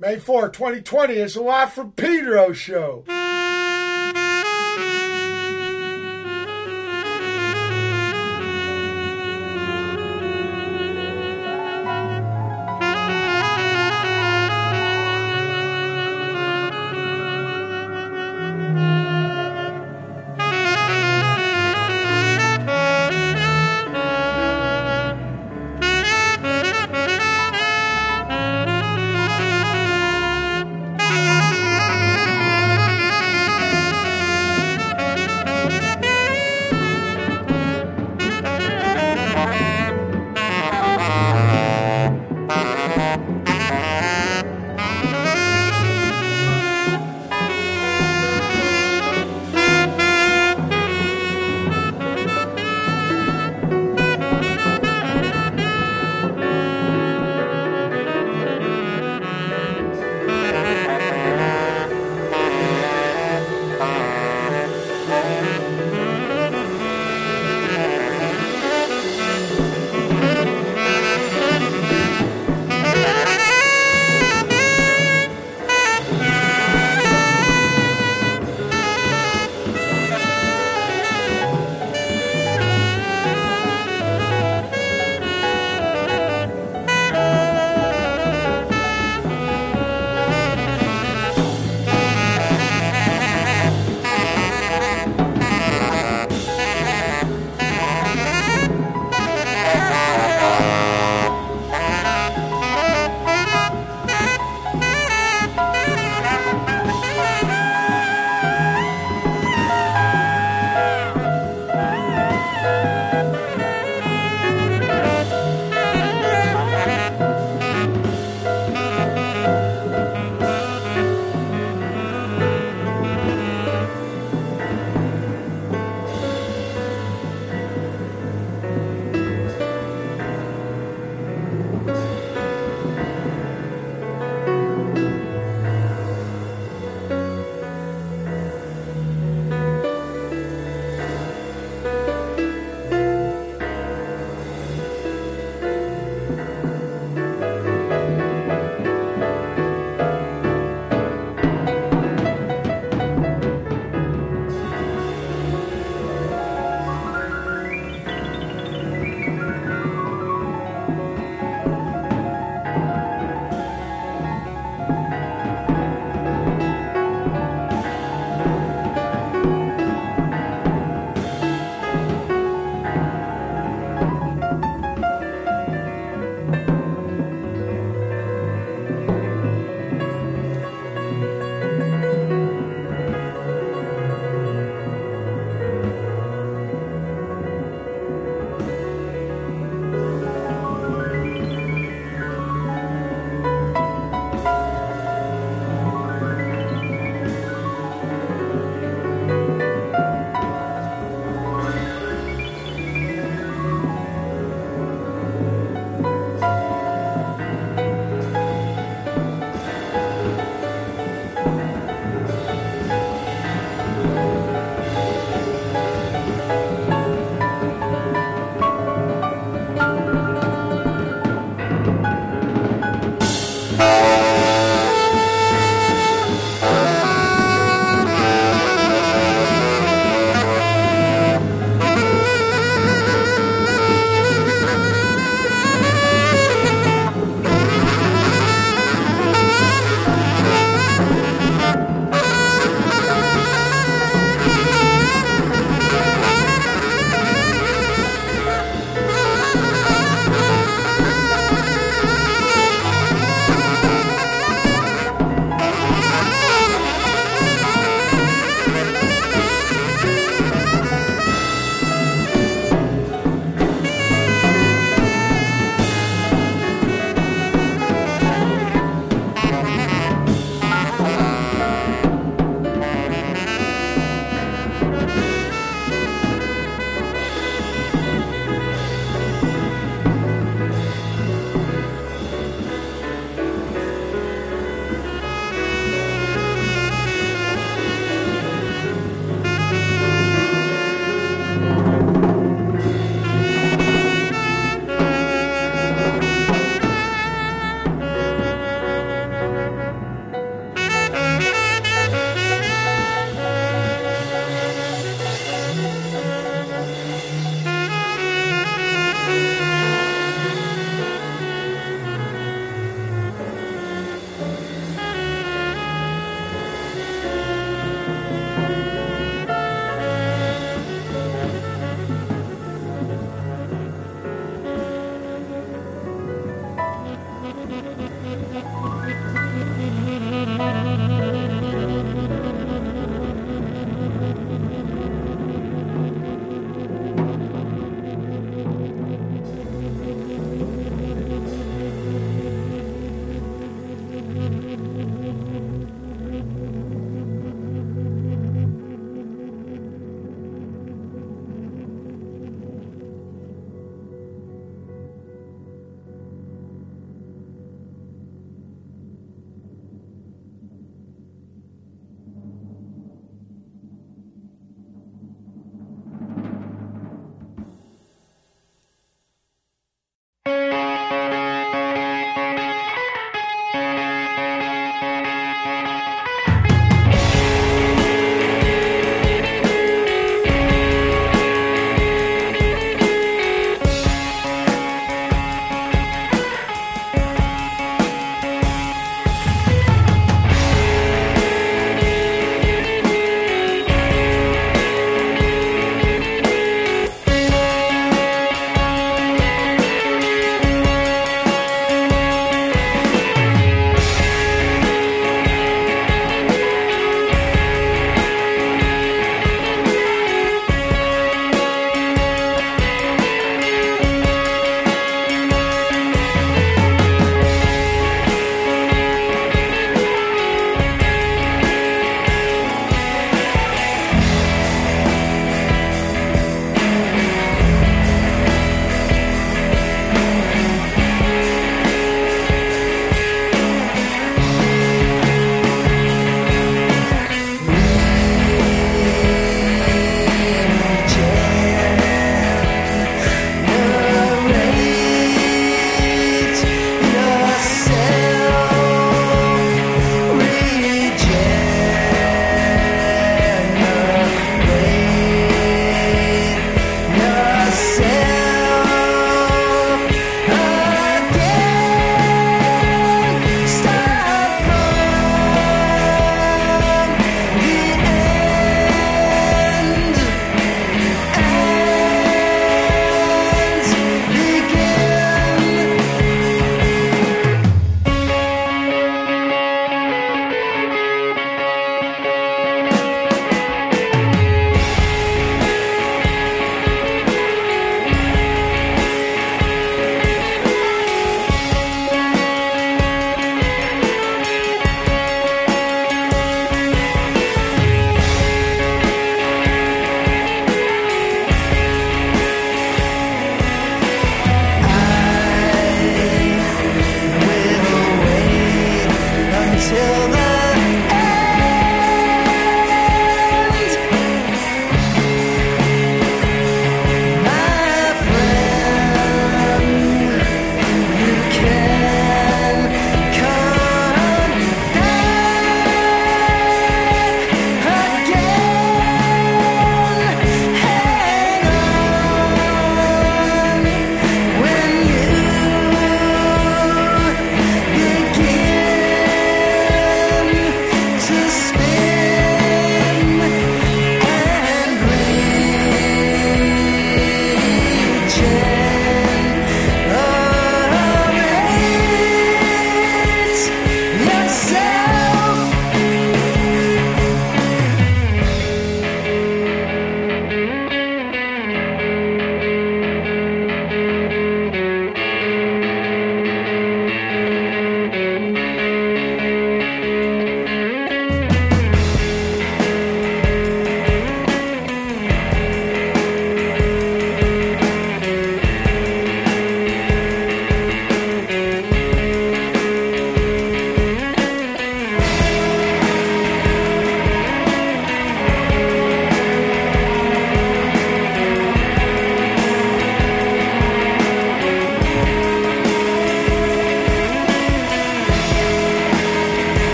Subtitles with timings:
[0.00, 3.02] May 4, 2020 is a live from Pedro show.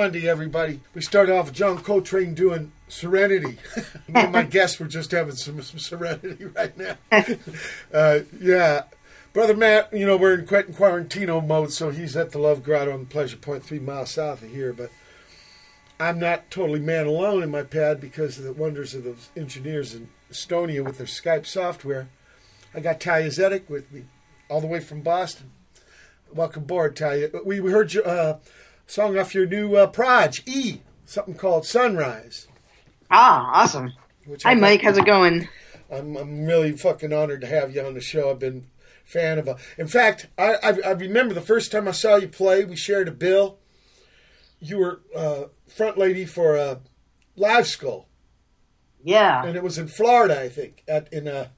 [0.00, 0.80] Monday, everybody.
[0.94, 3.58] We started off with John Coltrane doing Serenity.
[4.08, 6.96] Me and my guests were just having some, some serenity right now.
[7.92, 8.84] uh, yeah.
[9.34, 12.94] Brother Matt, you know, we're in Quentin Quarantino mode, so he's at the Love Grotto
[12.94, 14.72] on Pleasure Point, three miles south of here.
[14.72, 14.90] But
[16.00, 19.94] I'm not totally man alone in my pad because of the wonders of those engineers
[19.94, 22.08] in Estonia with their Skype software.
[22.74, 24.04] I got Thalia Zedek with me,
[24.48, 25.50] all the way from Boston.
[26.32, 27.28] Welcome aboard, Thalia.
[27.44, 28.02] We heard you.
[28.02, 28.38] uh,
[28.90, 32.48] song off your new uh, Proj, E, something called Sunrise.
[33.10, 33.92] Ah, awesome.
[34.42, 34.82] Hi, Mike.
[34.82, 35.48] How's it going?
[35.90, 38.30] I'm, I'm really fucking honored to have you on the show.
[38.30, 38.66] I've been
[39.04, 39.56] a fan of a.
[39.78, 42.64] In fact, I, I, I remember the first time I saw you play.
[42.64, 43.58] We shared a bill.
[44.58, 46.80] You were uh, front lady for a
[47.36, 48.08] Live Skull.
[49.02, 49.44] Yeah.
[49.44, 51.52] And it was in Florida, I think, at in a.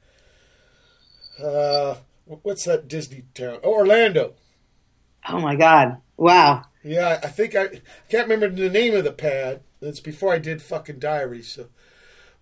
[1.43, 1.97] Uh,
[2.27, 3.59] what's that Disney town?
[3.65, 4.35] Oh, Orlando.
[5.29, 5.97] Oh my God!
[6.17, 6.65] Wow.
[6.85, 9.61] Yeah, I think I, I can't remember the name of the pad.
[9.81, 11.49] It's before I did fucking diaries.
[11.49, 11.67] So,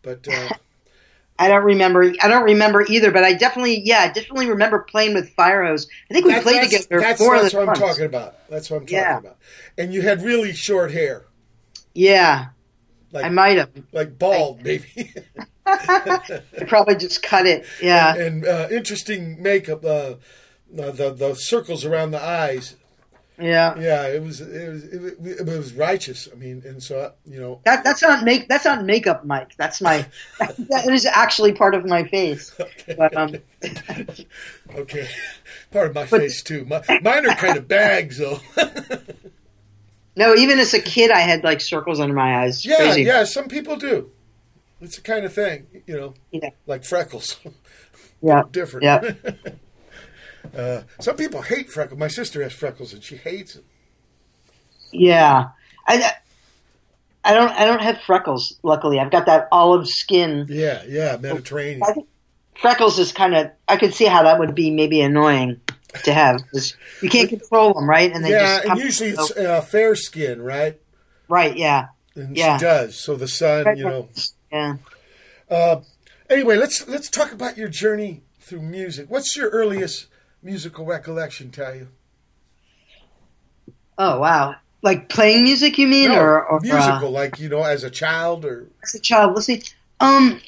[0.03, 0.49] but uh,
[1.39, 2.13] I don't remember.
[2.23, 3.11] I don't remember either.
[3.11, 5.87] But I definitely, yeah, I definitely remember playing with Firehose.
[6.11, 7.01] I think we that's, played that's, together.
[7.01, 8.49] That's, that's what I'm talking about.
[8.49, 9.19] That's what I'm talking Yeah.
[9.19, 9.37] about.
[9.79, 11.25] And you had really short hair,
[11.95, 12.49] Yeah,
[13.13, 13.71] like I might have.
[13.93, 15.13] like bald, maybe,
[15.67, 17.65] I probably just cut it.
[17.83, 18.15] Yeah.
[18.17, 19.85] and uh, interesting makeup.
[19.85, 20.15] Uh,
[20.79, 22.77] uh, the the circles around the eyes.
[23.41, 23.79] Yeah.
[23.79, 26.29] Yeah, it was it was it, was- it was righteous.
[26.33, 29.57] I mean, and so you know, That that's not make that's not makeup, Mike.
[29.57, 30.07] That's my
[30.39, 32.55] that is actually part of my face.
[32.97, 33.37] But um,
[34.77, 35.09] okay,
[35.71, 36.65] part of my face too.
[36.67, 38.41] My, mine are kind of bags though.
[40.17, 42.57] no, even as a kid, I had like circles under my eyes.
[42.59, 43.03] It's yeah, Crazy.
[43.05, 44.11] yeah, some people do.
[44.81, 46.51] It's the kind of thing, you know, Yeah.
[46.67, 47.37] like freckles.
[48.23, 48.43] Yeah.
[48.51, 48.85] Different.
[48.85, 49.13] Yeah.
[50.57, 51.99] Uh, some people hate freckles.
[51.99, 53.65] My sister has freckles and she hates them.
[54.93, 55.49] Yeah.
[55.87, 56.13] I
[57.25, 58.59] I don't I don't have freckles.
[58.63, 60.47] Luckily, I've got that olive skin.
[60.49, 61.83] Yeah, yeah, Mediterranean.
[61.83, 62.09] I think
[62.61, 65.61] freckles is kind of I could see how that would be maybe annoying
[66.05, 66.43] to have.
[67.03, 68.13] You can't control them, right?
[68.13, 70.79] And they Yeah, just and usually it's uh, fair skin, right?
[71.29, 71.57] right.
[71.57, 71.89] Yeah.
[72.15, 72.57] And Yeah.
[72.57, 72.97] she does.
[72.97, 74.09] So the sun, you know.
[74.51, 74.77] Yeah.
[75.51, 75.81] Uh,
[76.29, 79.11] anyway, let's let's talk about your journey through music.
[79.11, 80.07] What's your earliest
[80.43, 81.89] musical recollection, tell you?
[83.99, 84.57] Oh wow.
[84.83, 87.91] Like playing music, you mean, No, or, or uh, musical, like you know, as a
[87.91, 89.35] child, or as a child.
[89.35, 89.63] Let's see.
[90.01, 90.41] Um,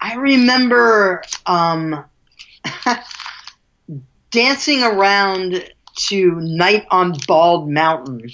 [0.00, 2.04] I remember um,
[4.30, 5.68] dancing around
[6.08, 8.30] to "Night on Bald Mountain,"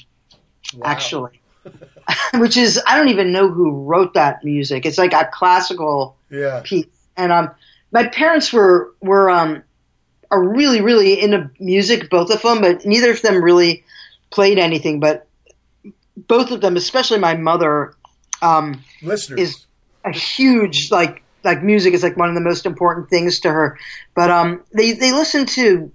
[0.75, 0.83] Wow.
[0.85, 1.41] actually,
[2.35, 4.85] which is I don't even know who wrote that music.
[4.85, 6.87] It's like a classical yeah, piece,
[7.17, 7.53] and um,
[7.91, 9.63] my parents were were um,
[10.31, 13.85] are really really into music, both of them, but neither of them really
[14.31, 15.01] played anything.
[15.01, 15.27] But
[16.17, 17.95] both of them, especially my mother,
[18.43, 19.41] um, listeners.
[19.41, 19.67] is
[20.05, 23.79] a huge like like music is like one of the most important things to her.
[24.15, 25.91] But um, they they listen to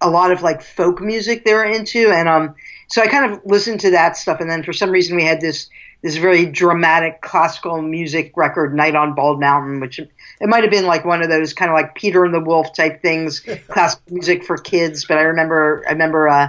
[0.00, 2.54] a lot of like folk music they were into, and um,
[2.88, 4.40] so I kind of listened to that stuff.
[4.40, 5.68] And then for some reason we had this
[6.02, 10.00] this very dramatic classical music record, Night on Bald Mountain, which
[10.40, 12.72] it might have been like one of those kind of like Peter and the Wolf
[12.74, 15.04] type things, classical music for kids.
[15.04, 16.48] But I remember I remember uh,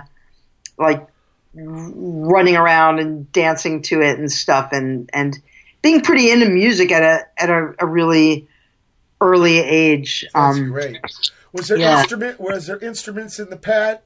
[0.77, 1.05] like
[1.53, 5.37] running around and dancing to it and stuff, and and
[5.81, 8.47] being pretty into music at a at a, a really
[9.19, 10.25] early age.
[10.33, 10.99] That's um, great.
[11.51, 11.99] Was there yeah.
[11.99, 12.39] instrument?
[12.39, 13.99] Was there instruments in the pad?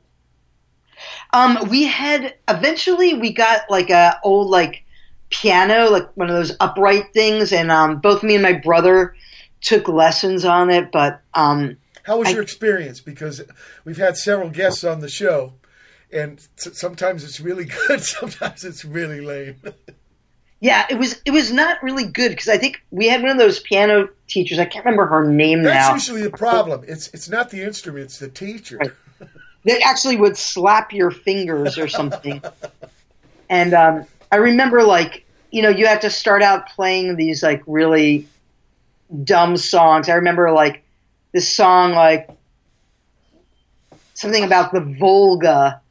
[1.32, 4.84] Um, we had eventually we got like a old like
[5.30, 9.16] piano, like one of those upright things, and um, both me and my brother
[9.66, 10.92] took lessons on it.
[10.92, 13.02] But um, How was I- your experience?
[13.02, 13.42] Because
[13.84, 15.54] we've had several guests on the show,
[16.12, 19.56] and sometimes it's really good, sometimes it's really lame.
[20.62, 23.38] yeah, it was it was not really good because I think we had one of
[23.38, 24.60] those piano teachers.
[24.60, 25.94] I can't remember her name That's now.
[25.94, 26.84] That's usually the problem.
[26.88, 28.78] It's it's not the instrument, it's the teacher.
[28.78, 28.92] Right.
[29.66, 32.42] that actually would slap your fingers or something.
[33.50, 37.64] and um, I remember, like, you know, you had to start out playing these like
[37.68, 38.28] really
[39.24, 40.10] dumb songs.
[40.10, 40.84] I remember like
[41.32, 42.30] this song, like
[44.14, 45.82] something about the Volga,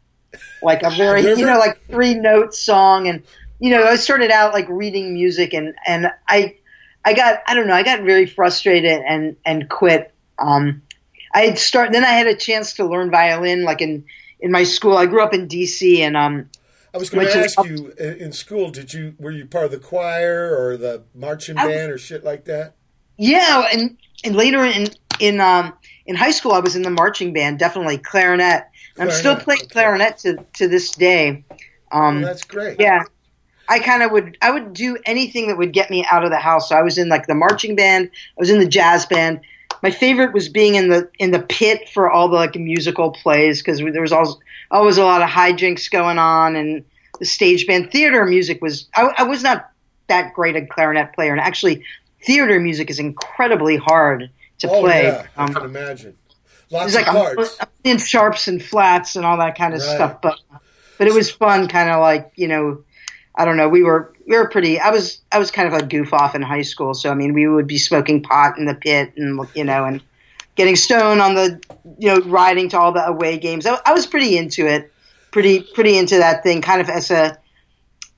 [0.63, 3.23] like a very, you know, like three note song, and
[3.59, 6.57] you know, I started out like reading music, and and I,
[7.05, 10.13] I got, I don't know, I got very frustrated and and quit.
[10.39, 10.83] Um,
[11.33, 14.05] I had start then I had a chance to learn violin like in
[14.41, 14.97] in my school.
[14.97, 16.49] I grew up in DC and um
[16.95, 19.79] I was going to ask you in school, did you were you part of the
[19.79, 22.77] choir or the marching band or shit like that?
[23.17, 24.89] Yeah and and later in
[25.21, 25.73] in um
[26.07, 28.69] in high school I was in the marching band definitely clarinet.
[28.97, 31.45] And I'm still playing clarinet to to this day.
[31.91, 32.79] Um, Well, that's great.
[32.79, 33.03] yeah.
[33.69, 36.39] I kind of would I would do anything that would get me out of the
[36.39, 36.69] house.
[36.69, 39.41] So I was in like the marching band, I was in the jazz band.
[39.83, 43.63] My favorite was being in the in the pit for all the like musical plays
[43.63, 44.37] because there was always
[44.71, 46.85] always a lot of hijinks going on and
[47.19, 49.71] the stage band theater music was I, I was not
[50.09, 51.83] that great a clarinet player and actually
[52.25, 55.05] theater music is incredibly hard to oh, play.
[55.05, 55.27] yeah.
[55.37, 56.17] I Um, can imagine.
[56.71, 57.57] Lots like of I'm, parts.
[57.61, 59.95] I'm in sharps and flats and all that kind of Right.
[59.95, 60.21] stuff.
[60.23, 60.39] But
[60.99, 62.83] but it was fun, kind of like you know,
[63.35, 63.69] I don't know.
[63.69, 64.81] We were we were pretty.
[64.81, 67.35] I was I was kind of a goof off in high school, so I mean,
[67.35, 70.03] we would be smoking pot in the pit and you know and
[70.57, 71.61] getting stoned on the
[71.99, 73.67] you know riding to all the away games.
[73.67, 74.91] I, I was pretty into it,
[75.33, 77.39] pretty pretty into that thing, kind of as a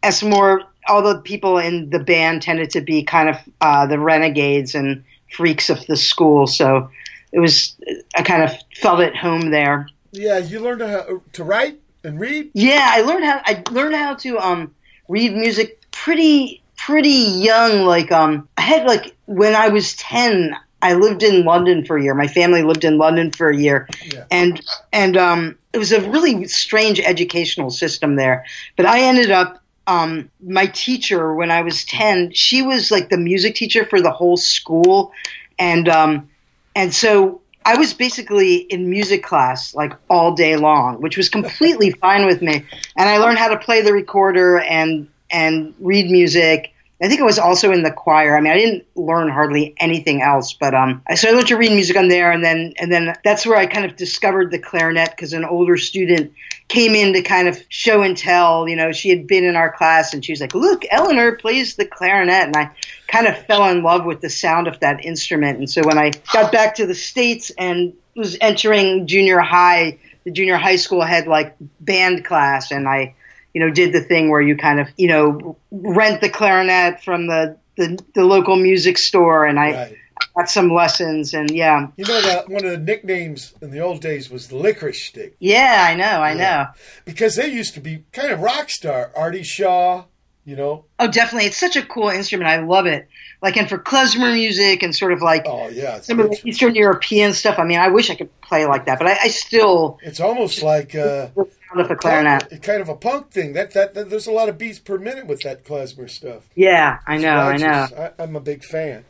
[0.03, 0.63] as more.
[0.89, 5.03] All the people in the band tended to be kind of uh, the renegades and
[5.33, 6.91] freaks of the school, so
[7.33, 7.77] it was
[8.17, 9.89] I kind of felt at home there.
[10.13, 12.51] Yeah, you learned how to write and read.
[12.55, 14.75] Yeah, I learned how I learned how to um
[15.09, 17.83] read music pretty pretty young.
[17.83, 22.03] Like um, I had like when I was ten, I lived in London for a
[22.03, 22.15] year.
[22.15, 24.25] My family lived in London for a year, Yeah.
[24.31, 24.61] and
[24.93, 28.45] and um, it was a really strange educational system there.
[28.77, 29.63] But I ended up.
[29.87, 34.11] Um, my teacher when I was ten, she was like the music teacher for the
[34.11, 35.13] whole school,
[35.59, 36.29] and um,
[36.75, 41.91] and so I was basically in music class like all day long, which was completely
[42.03, 42.65] fine with me.
[42.97, 46.73] And I learned how to play the recorder and and read music.
[47.01, 48.37] I think I was also in the choir.
[48.37, 51.97] I mean, I didn't learn hardly anything else, but um, I learned to read music
[51.97, 55.35] on there, and then and then that's where I kind of discovered the clarinet because
[55.35, 56.33] an older student
[56.69, 58.67] came in to kind of show and tell.
[58.67, 61.77] You know, she had been in our class, and she was like, "Look, Eleanor plays
[61.77, 62.71] the clarinet," and I
[63.09, 65.59] kind of fell in love with the sound of that instrument.
[65.59, 70.31] And so when I got back to the states and was entering junior high, the
[70.31, 73.16] junior high school had like band class, and I,
[73.57, 77.27] you know, did the thing where you kind of, you know, rent the clarinet from
[77.27, 79.97] the the, the local music store, and I Right.
[80.37, 84.03] got some lessons, and yeah, You know that one of the nicknames in the old
[84.03, 86.37] days was the licorice stick yeah, I know, I Yeah.
[86.37, 86.67] know.
[87.07, 89.11] because they used to be kind of rock star.
[89.17, 90.05] Artie Shaw,
[90.47, 90.85] you know.
[90.99, 92.49] Oh, definitely, it's such a cool instrument.
[92.49, 93.07] I love it.
[93.43, 96.75] Like, and for klezmer music and sort of like Oh yeah, some of the Eastern
[96.75, 97.59] European stuff.
[97.59, 100.63] I mean, I wish I could play like that, but I, I still it's almost
[100.63, 102.49] like uh, the sound of a clarinet.
[102.49, 103.53] punk- kind of a punk thing.
[103.53, 106.49] That, that that there's a lot of beats per minute with that klezmer stuff.
[106.55, 107.87] Yeah, I know, I know.
[107.99, 109.05] I, I'm a big fan.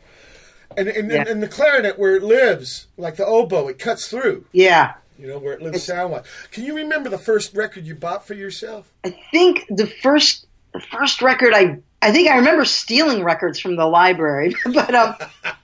[0.76, 1.24] And and, Yeah.
[1.28, 4.44] and the clarinet where it lives, like the oboe, it cuts through.
[4.52, 6.24] Yeah, You know where it lives sound wise.
[6.50, 8.92] Can you remember the first record you bought for yourself?
[9.04, 10.45] I think the first
[10.76, 15.16] the first record I I think I remember stealing records from the library, but um,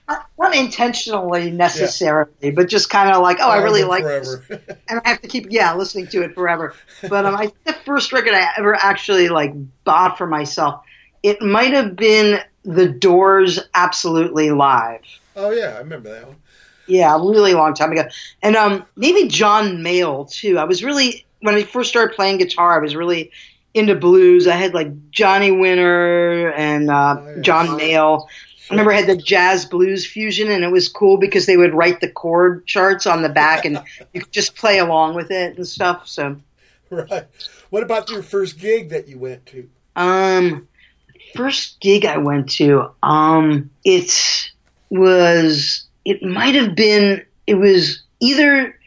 [0.09, 4.37] not, not intentionally necessarily, but just kind of like, oh, I really like this.
[4.49, 6.73] and I have to keep yeah listening to it forever.
[7.07, 10.83] But um, I think the first record I ever actually like bought for myself,
[11.21, 15.01] it might have been The Doors' "Absolutely Live."
[15.35, 16.37] oh yeah, I remember that one.
[16.87, 18.05] Yeah, a really long time ago,
[18.41, 20.57] and um, maybe John Mayall too.
[20.57, 23.31] I was really when I first started playing guitar, I was really
[23.73, 24.47] into blues.
[24.47, 27.41] I had like Johnny Winter and uh, Oh, yeah.
[27.41, 28.27] John Mayall.
[28.69, 31.73] I remember I had the jazz blues fusion, and it was cool because they would
[31.73, 33.83] write the chord charts on the back, and
[34.13, 36.07] you could just play along with it and stuff.
[36.07, 36.37] So,
[36.89, 37.25] Right.
[37.71, 39.69] What about your first gig that you went to?
[39.95, 40.67] um,
[41.35, 44.51] first gig I went to, um, it
[44.89, 48.77] was it might have been it was either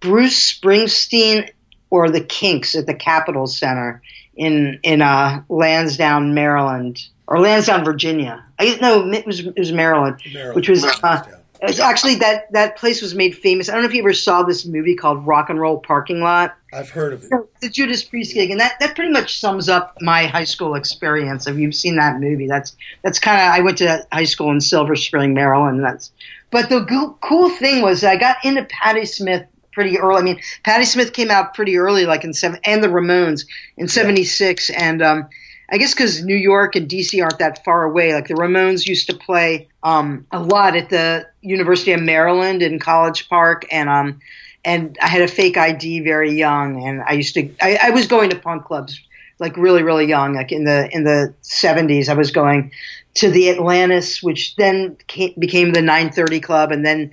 [0.00, 1.50] Bruce Springsteen
[1.90, 4.02] or the Kinks at the Capitol Center
[4.36, 8.44] in in uh, Lansdowne, Maryland, or Lansdowne, Virginia.
[8.58, 10.56] I no, it was it was Maryland, Maryland.
[10.56, 11.22] which was uh,
[11.62, 13.68] it's actually that that place was made famous.
[13.68, 16.56] I don't know if you ever saw this movie called Rock and Roll Parking Lot.
[16.72, 17.30] I've heard of it.
[17.60, 21.46] The Judas Priest gig, and that, that pretty much sums up my high school experience.
[21.46, 23.46] If you've seen that movie, that's that's kind of.
[23.54, 25.84] I went to high school in Silver Spring, Maryland.
[25.84, 26.10] That's,
[26.50, 30.18] but the go- cool thing was I got into Patti Smith pretty early.
[30.18, 33.88] I mean, Patti Smith came out pretty early, like in seven, and the Ramones in
[33.88, 35.28] '76, and um,
[35.70, 38.14] I guess because New York and DC aren't that far away.
[38.14, 42.78] Like the Ramones used to play um, a lot at the University of Maryland in
[42.78, 44.20] College Park, and um,
[44.64, 48.06] and I had a fake ID very young, and I used to I, I was
[48.06, 49.00] going to punk clubs
[49.38, 52.08] like really really young, like in the in the seventies.
[52.08, 52.70] I was going
[53.14, 57.12] to the Atlantis, which then came, became the 930 Club, and then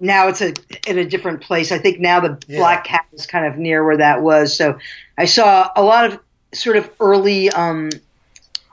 [0.00, 0.52] now it's a
[0.86, 1.72] in a different place.
[1.72, 2.58] I think now the Yeah.
[2.58, 4.56] Black Cat is kind of near where that was.
[4.56, 4.78] So
[5.16, 6.20] I saw a lot of
[6.52, 7.90] sort of early um,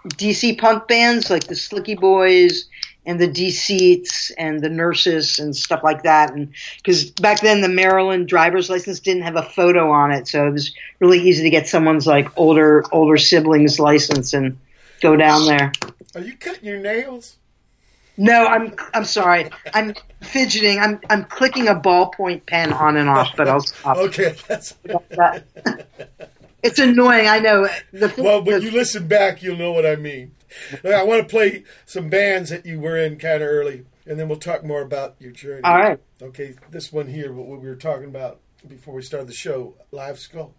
[0.10, 2.66] DC punk bands like the Slickee Boys
[3.06, 6.34] and the deceits and the nurses and stuff like that.
[6.34, 10.48] And because back then the Maryland driver's license didn't have a photo on it, so
[10.48, 14.58] it was really easy to get someone's like older older siblings license and
[15.02, 15.72] go down there.
[16.16, 17.38] Are you cutting your nails?
[18.18, 19.50] No, I'm I'm sorry.
[19.74, 20.80] I'm fidgeting.
[20.80, 23.98] I'm I'm clicking a ballpoint pen on and off, but I'll stop.
[23.98, 24.76] okay, that's.
[26.64, 27.28] it's annoying.
[27.28, 27.68] I know.
[27.92, 30.36] The, well, when the, you listen back, you'll know what I mean.
[30.86, 34.30] I want to play some bands that you were in kind of early, and then
[34.30, 35.64] we'll talk more about your journey.
[35.64, 36.00] All right.
[36.22, 40.20] Okay, this one here, what we were talking about before we started the show, Live
[40.20, 40.54] Skull.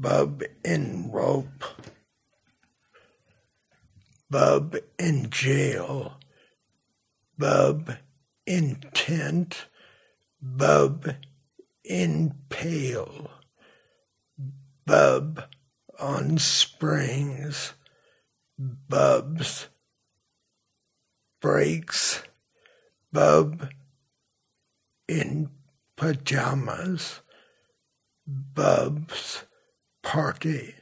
[0.00, 1.64] Bub in rope,
[4.30, 6.20] Bub in jail,
[7.36, 7.96] Bub
[8.46, 9.66] in tent,
[10.40, 11.16] Bub
[11.82, 13.28] in pail,
[14.86, 15.42] Bub
[15.98, 17.72] on springs,
[18.56, 19.66] Bubs
[21.40, 22.22] breaks,
[23.12, 23.68] Bub
[25.08, 25.50] in
[25.96, 27.20] pajamas,
[28.24, 29.42] Bubs
[30.08, 30.74] party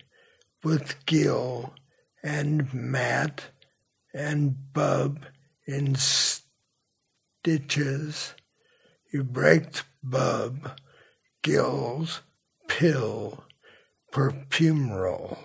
[0.63, 1.75] with Gill
[2.23, 3.47] and Matt
[4.15, 5.27] and Bub
[5.67, 5.97] in
[7.43, 8.35] stitches.
[9.13, 10.79] You raked Bub,
[11.43, 12.21] Gill's
[12.69, 13.43] pill,
[14.13, 15.39] perfumeral.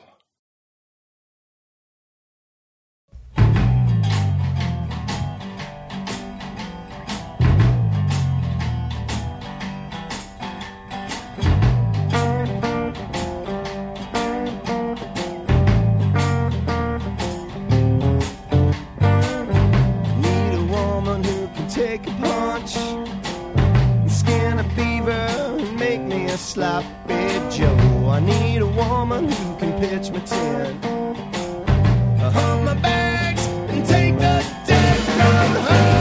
[26.51, 27.15] sloppy
[27.49, 28.09] joe.
[28.09, 30.85] I need a woman who can pitch my tent.
[30.85, 34.35] I hump my bags and take the
[34.67, 36.00] deck from home.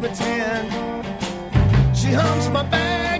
[0.00, 0.72] pretend.
[1.96, 3.19] She humps my back.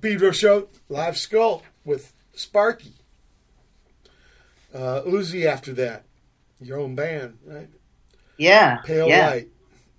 [0.00, 2.94] Pedro show, live skull with Sparky.
[4.74, 6.04] Uh, Uzi after that,
[6.60, 7.68] your own band, right?
[8.36, 8.78] Yeah.
[8.84, 9.28] Pale yeah.
[9.28, 9.48] Light.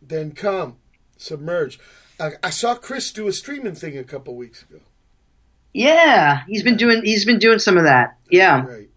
[0.01, 0.77] Then Come,
[1.17, 1.79] Submerge.
[2.19, 4.79] I, I saw Chris do a streaming thing a couple weeks ago.
[5.73, 6.43] Yeah.
[6.47, 8.17] He's been doing he's been doing some of that.
[8.29, 8.65] Yeah.
[8.65, 8.89] Right.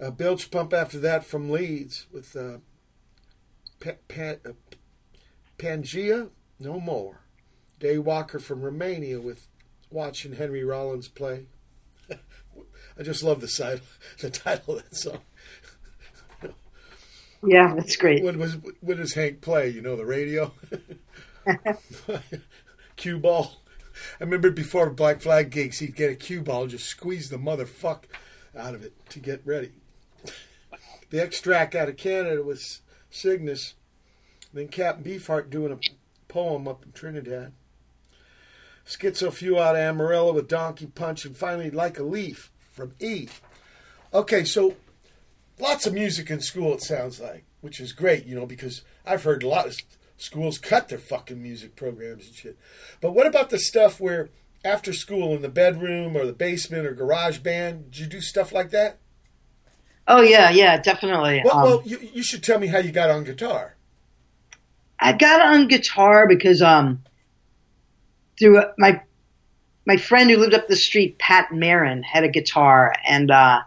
[0.00, 2.58] Uh, Bilge Pump after that from Leeds with uh,
[3.80, 4.52] pa- pa- uh,
[5.58, 7.20] Pangaea, No More.
[7.80, 9.48] Daywalker from Romania with
[9.90, 11.46] watching Henry Rollins play.
[12.10, 13.80] I just love the, side,
[14.20, 15.20] the title of that song.
[17.46, 18.24] Yeah, that's great.
[18.24, 19.68] When was when does Hank play?
[19.68, 20.52] You know the radio.
[22.96, 23.62] cue ball.
[24.20, 27.36] I remember before Black Flag gigs, he'd get a cue ball and just squeeze the
[27.36, 28.04] motherfuck
[28.56, 29.72] out of it to get ready.
[31.10, 32.80] The extract out of Canada was
[33.10, 33.74] Cygnus.
[34.52, 35.78] Then Captain Beefheart doing a
[36.32, 37.52] poem up in Trinidad.
[38.88, 43.28] Skitz O'Fuel out of Amarillo with Donkey Punch, and finally Like a Leaf from E.
[44.14, 44.76] Okay, so
[45.58, 49.24] lots of music in school, it sounds like, which is great, you know, because I've
[49.24, 49.76] heard a lot of
[50.16, 52.58] schools cut their fucking music programs and shit.
[53.02, 54.30] But what about the stuff where
[54.64, 58.52] after school in the bedroom or the basement or garage band, did you do stuff
[58.52, 58.96] like that?
[60.06, 61.42] Oh yeah, yeah, definitely.
[61.44, 63.76] Well, Um, well you, you should tell me how you got on guitar.
[64.98, 67.04] I got on guitar because um
[68.38, 69.02] through my
[69.86, 73.60] my friend who lived up the street, Pat Marin, had a guitar and uh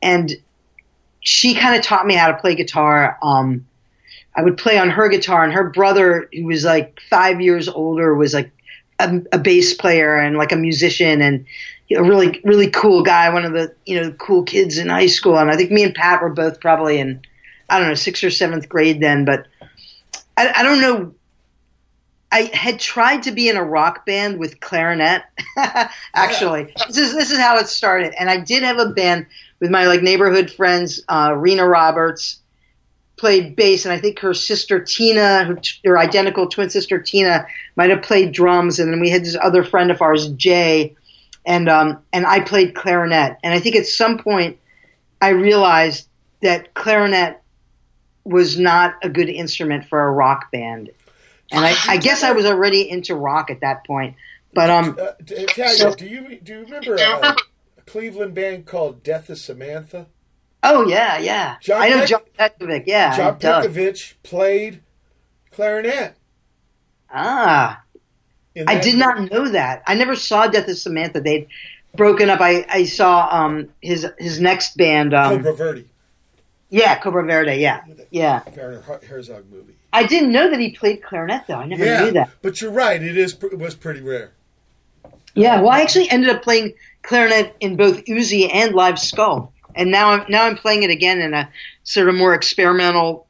[0.00, 0.32] and
[1.20, 3.18] she kind of taught me how to play guitar.
[3.22, 3.66] Um
[4.34, 8.14] I would play on her guitar and her brother who was like 5 years older
[8.14, 8.50] was like
[8.98, 11.46] a, a bass player and like a musician and
[11.94, 15.38] a really really cool guy, one of the, you know, cool kids in high school
[15.38, 17.20] and I think me and Pat were both probably in
[17.68, 19.46] I don't know, 6th or 7th grade then, but
[20.36, 21.14] I, I don't know.
[22.32, 25.22] I had tried to be in a rock band with clarinet.
[26.14, 29.26] Actually, this is this is how it started, and I did have a band
[29.60, 31.04] with my like neighborhood friends.
[31.06, 32.40] Uh, Rena Roberts
[33.16, 37.90] played bass, and I think her sister Tina, her, her identical twin sister Tina, might
[37.90, 40.96] have played drums, and then we had this other friend of ours, Jay,
[41.44, 43.36] and um, and I played clarinet.
[43.42, 44.58] And I think at some point
[45.20, 46.08] I realized
[46.40, 47.42] that clarinet
[48.24, 50.90] was not a good instrument for a rock band.
[51.52, 54.16] And I, I guess I was already into rock at that point.
[54.54, 57.36] But um, Uh, t- Thalia, So- do you do you remember a, a
[57.86, 60.06] Cleveland band called Death of Samantha?
[60.64, 62.84] oh yeah, yeah, John I know Peck- John Petkovic.
[62.86, 63.64] Yeah, John Doug.
[63.70, 64.80] Petkovic played
[65.50, 66.14] clarinet.
[67.10, 67.82] Ah,
[68.56, 69.82] I that did not know that.
[69.86, 71.20] I never saw Death of Samantha.
[71.20, 71.48] They'd
[71.96, 72.40] broken up.
[72.40, 75.14] I, I saw um his his next band.
[75.14, 75.84] Um, Cobra Verde,
[76.70, 77.56] yeah, Cobra Verde.
[77.56, 78.42] Yeah, yeah.
[78.56, 79.74] Werner Herzog movie.
[79.92, 81.56] I didn't know that he played clarinet though.
[81.56, 82.30] I never yeah, knew that.
[82.40, 83.02] but you're right.
[83.02, 84.32] It is it was pretty rare.
[85.34, 89.90] Yeah, well, I actually ended up playing clarinet in both Uzi and Live Skull, and
[89.90, 91.50] now I'm now I'm playing it again in a
[91.84, 93.26] sort of more experimental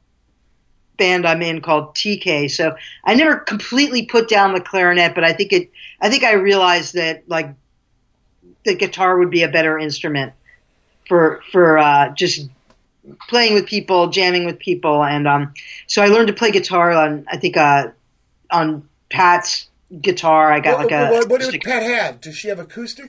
[0.97, 2.51] band I'm in called TK.
[2.51, 5.71] So I never completely put down the clarinet, but I think it.
[5.99, 7.53] I think I realized that like
[8.63, 10.33] the guitar would be a better instrument
[11.07, 12.49] for for uh, just
[13.27, 15.53] playing with people, jamming with people, and um,
[15.87, 17.89] so I learned to play guitar on I think uh,
[18.51, 19.67] on Pat's
[20.01, 20.51] guitar.
[20.51, 22.21] I got What, like a what, what did Pat have?
[22.21, 23.07] Does she have acoustic?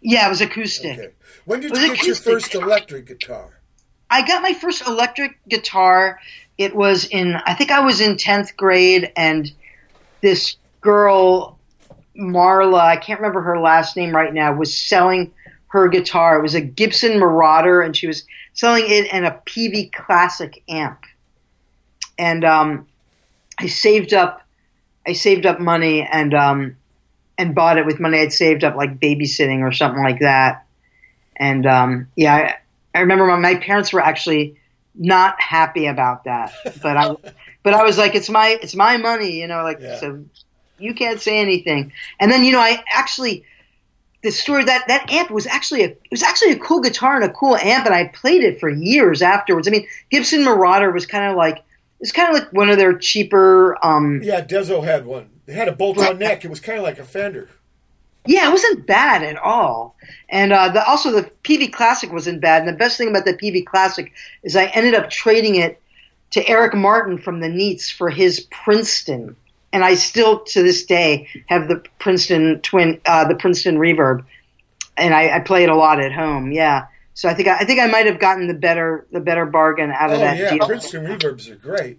[0.00, 0.98] yeah, it was acoustic.
[0.98, 1.10] Okay.
[1.44, 3.60] When did you get your first electric guitar?
[4.10, 6.20] I got my first electric guitar.
[6.58, 9.50] It was in, I think I was in 10th grade, and
[10.20, 11.58] this girl,
[12.16, 15.32] Marla, I can't remember her last name right now, was selling
[15.70, 16.38] her guitar.
[16.38, 21.00] It was a Gibson Marauder, and she was selling it in a Peavey Classic amp.
[22.18, 22.86] And um,
[23.58, 24.42] I saved up,
[25.06, 26.76] I saved up money and um,
[27.38, 30.66] and bought it with money I'd saved up, like babysitting or something like that.
[31.36, 34.56] And um, yeah, I, I remember my, my parents were actually
[34.94, 36.52] not happy about that,
[36.82, 37.16] but I,
[37.62, 39.98] but I was like, it's my, it's my money, you know, like, Yeah.
[39.98, 40.22] so
[40.78, 41.92] you can't say anything.
[42.18, 43.44] And then, you know, I actually,
[44.22, 47.24] the story that that amp was actually a, it was actually a cool guitar and
[47.24, 49.66] a cool amp, and I played it for years afterwards.
[49.66, 51.64] I mean, Gibson Marauder was kind of like,
[52.00, 55.28] it's kind of like one of their cheaper, um, Yeah, Dezo had one.
[55.46, 56.44] It had a bolt-on neck.
[56.44, 57.48] It was kind of like a Fender.
[58.26, 59.96] Yeah, it wasn't bad at all.
[60.28, 62.62] And uh, the, also, the Peavey Classic wasn't bad.
[62.62, 64.12] And the best thing about the Peavey Classic
[64.42, 65.80] is I ended up trading it
[66.30, 69.36] to Eric Martin from the Neats for his Princeton.
[69.72, 74.24] And I still, to this day, have the Princeton twin, uh, the Princeton Reverb,
[74.96, 76.50] and I, I play it a lot at home.
[76.50, 79.46] Yeah, so I think I, I think I might have gotten the better the better
[79.46, 80.66] bargain out Oh of that yeah, deal.
[80.66, 81.98] Princeton reverbs are great.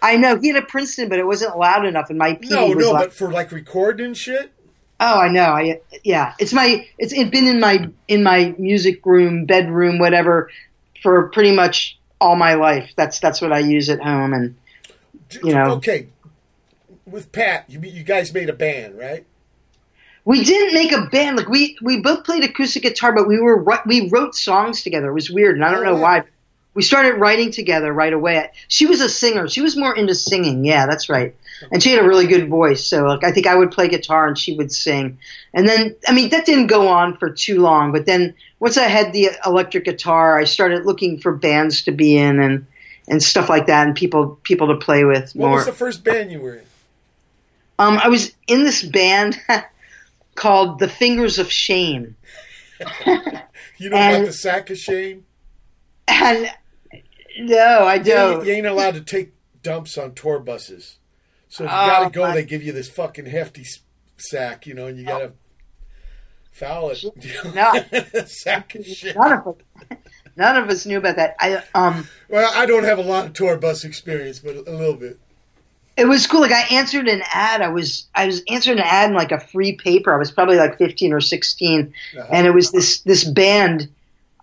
[0.00, 2.66] I know he had a Princeton, but it wasn't loud enough, and my Peavey No,
[2.66, 2.98] was no, loud.
[3.00, 4.50] but for like recording shit.
[4.98, 5.44] Oh, I know.
[5.52, 6.34] I yeah.
[6.40, 10.50] It's my it's it been in my in my music room, bedroom, whatever,
[11.02, 12.92] for pretty much all my life.
[12.96, 14.56] That's that's what I use at home, and
[15.42, 15.72] you know.
[15.74, 16.08] Okay,
[17.12, 19.24] with Pat, you you guys made a band, right?
[20.24, 21.36] we didn't make a band.
[21.36, 25.08] Like we we both played acoustic guitar, but we were we wrote songs together.
[25.10, 26.22] It was weird, and I don't Oh, know why.
[26.74, 28.50] We started writing together right away.
[28.66, 29.46] She was a singer.
[29.46, 30.64] She was more into singing.
[30.64, 31.34] Yeah, that's right.
[31.70, 32.86] And she had a really good voice.
[32.86, 35.18] So like, I think I would play guitar and she would sing.
[35.52, 37.92] And then I mean that didn't go on for too long.
[37.92, 42.16] But then once I had the electric guitar, I started looking for bands to be
[42.16, 42.66] in and
[43.08, 45.56] and stuff like that, and people people to play with What more.
[45.56, 46.64] was the first band you were in?
[47.78, 49.40] Um, I was in this band
[50.34, 52.16] called The Fingers of Shame.
[53.78, 55.24] You know And- about the sack of shame?
[56.08, 56.50] And
[57.38, 58.38] no, I don't.
[58.38, 60.98] ain't, you ain't allowed to take dumps on tour buses.
[61.48, 63.64] So if you Oh, gotta go, my- they give you this fucking hefty
[64.18, 65.32] sack, you know, and you gotta
[66.50, 67.04] foul it.
[67.54, 68.24] No.
[68.26, 69.16] sack of shit.
[69.16, 69.54] None of us,
[70.36, 71.36] none of us knew about that.
[71.40, 74.94] I um, Well, I don't have a lot of tour bus experience, but a little
[74.96, 75.18] bit.
[75.96, 76.40] It was cool.
[76.40, 77.60] Like I answered an ad.
[77.60, 80.14] I was I was answering an ad in like a free paper.
[80.14, 82.26] I was probably like fifteen or 16 Uh-huh.
[82.32, 83.88] and it was this this band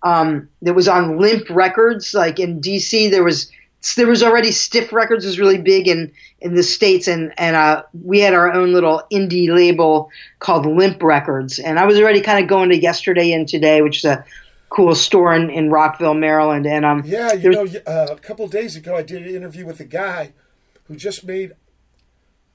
[0.04, 2.14] um, that was on Limp Records.
[2.14, 3.52] Like in DC, there was
[3.95, 7.84] there was already Stiff Records was really big in in the states, and and uh,
[8.04, 11.60] we had our own little indie label called Limp Records.
[11.60, 14.24] And I was already kind of going to Yesterday and Today, which is a
[14.70, 16.68] cool store in, in Rockville, Maryland.
[16.68, 19.66] And um, Yeah, you know, uh, a couple of days ago, I did an interview
[19.66, 20.32] with a guy
[20.90, 21.54] who just made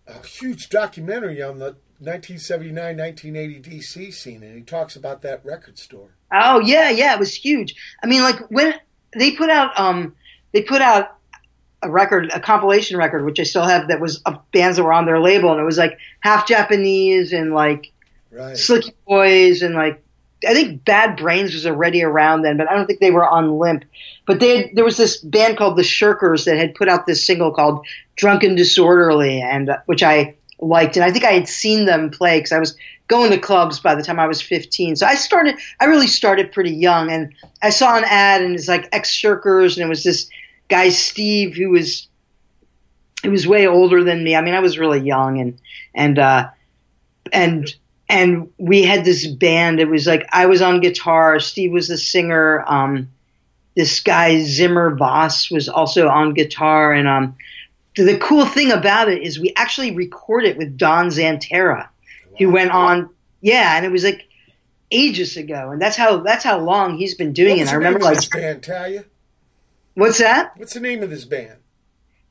[0.07, 5.79] a huge documentary on the 1979 1980 DC scene, and he talks about that record
[5.79, 6.11] store.
[6.31, 7.75] Oh yeah, yeah, it was huge.
[8.03, 8.75] I mean, like when
[9.17, 10.15] they put out, um,
[10.53, 11.17] they put out
[11.83, 14.93] a record, a compilation record, which I still have, that was of bands that were
[14.93, 17.93] on their label, and it was like half Japanese and like
[18.35, 18.57] Right.
[18.57, 20.04] Slickee Boys and like
[20.47, 23.59] I think Bad Brains was already around then, but I don't think they were on
[23.59, 23.85] Limp.
[24.27, 27.27] But they had, there was this band called the Shirkers that had put out this
[27.27, 27.87] single called
[28.17, 32.39] Drunken Disorderly, and uh, which I liked, and I think I had seen them play
[32.39, 32.77] because I was
[33.09, 34.97] going to clubs by the time I was 15.
[34.97, 38.69] So I started, I really started pretty young, and I saw an ad and it's
[38.69, 40.29] like ex Shirkers, and it was this
[40.69, 42.09] guy Steve who was
[43.23, 44.37] he was way older than me.
[44.37, 45.59] I mean, I was really young, and
[45.95, 46.49] and uh,
[47.33, 47.75] and
[48.09, 49.81] and we had this band.
[49.81, 52.65] It was like I was on guitar, Steve was the singer.
[52.67, 53.11] Um,
[53.75, 57.37] this guy Zimmer Voss was also on guitar, and um,
[57.97, 61.89] the cool thing about it is we actually recorded with Don Zientara,
[62.39, 64.29] who went on, yeah, and it was like
[64.91, 67.69] ages ago, and that's how that's how long he's been doing it.
[67.69, 69.05] I remember like this band, Thalia?
[69.95, 70.53] what's that?
[70.57, 71.59] What's the name of this band?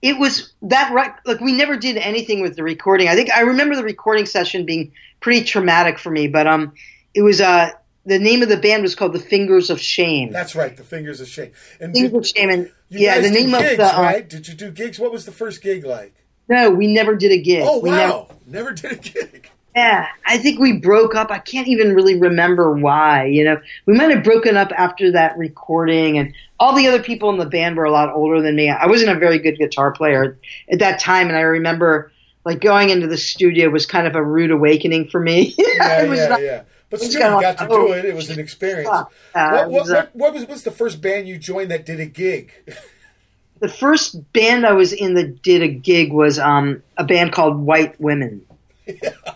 [0.03, 1.13] it was that right.
[1.25, 3.07] like we never did anything with the recording.
[3.07, 4.91] I think I remember the recording session being
[5.23, 6.73] pretty traumatic for me, but um,
[7.15, 7.71] it was uh
[8.05, 10.31] the name of the band was called the Fingers of Shame.
[10.31, 11.53] That's right, the Fingers of Shame.
[11.79, 14.29] And Fingers did, of Shame, and yeah, the name gigs, of the uh, right?
[14.29, 14.99] Did you do gigs?
[14.99, 16.13] What was the first gig like?
[16.49, 17.63] no, we never did a gig.
[17.65, 19.49] Oh we wow, never did a gig.
[19.75, 21.31] Yeah, I think we broke up.
[21.31, 23.25] I can't even really remember why.
[23.25, 27.31] You know, we might have broken up after that recording, and all the other people
[27.31, 28.69] in the band were a lot older than me.
[28.69, 30.37] I wasn't a very good guitar player
[30.69, 32.11] at that time, and I remember
[32.45, 35.55] like going into the studio was kind of a rude awakening for me.
[35.57, 36.63] Yeah, It was yeah, not- yeah.
[36.89, 38.05] But still, you got like, to do oh, it.
[38.05, 38.87] It was an experience.
[38.87, 41.87] Uh, what, what, was, uh, what, what was what's the first band you joined that
[41.87, 42.51] did a gig?
[43.59, 47.57] the first band I was in that did a gig was um, a band called
[47.57, 48.45] White Women,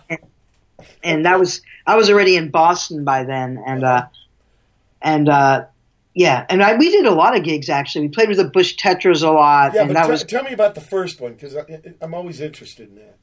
[0.08, 0.20] and,
[1.02, 4.06] and that was I was already in Boston by then, and uh,
[5.02, 5.64] and uh,
[6.18, 8.02] yeah, and I, we did a lot of gigs actually.
[8.02, 10.42] We played with the Bush Tetras a lot, yeah, and but that t- was tell
[10.42, 11.56] me about the first one because
[12.00, 13.16] I'm always interested in that.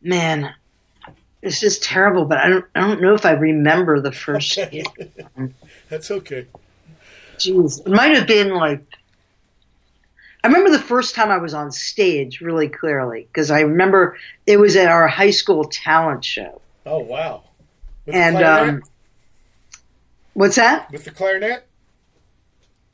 [0.00, 0.54] man.
[1.42, 2.64] It's just terrible, but I don't.
[2.74, 4.58] I don't know if I remember the first.
[4.58, 4.82] Okay.
[4.96, 5.12] gig.
[5.90, 6.46] That's okay.
[7.36, 8.82] Jeez, it might have been like.
[10.42, 14.56] I remember the first time I was on stage really clearly because I remember it
[14.56, 16.62] was at our high school talent show.
[16.86, 17.44] Oh wow.
[18.06, 18.82] With And um,
[20.32, 20.90] what's that?
[20.90, 21.66] with the clarinet.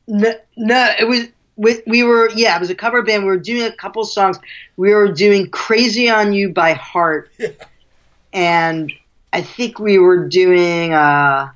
[0.07, 3.23] No, no, it was we, we were yeah, it was a cover band.
[3.23, 4.39] We were doing a couple songs.
[4.77, 7.49] We were doing "Crazy on You" by Heart, Yeah.
[8.33, 8.91] and
[9.31, 11.51] I think we were doing uh,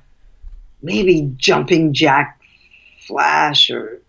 [0.82, 2.40] maybe "Jumping Jack
[3.06, 4.00] Flash" or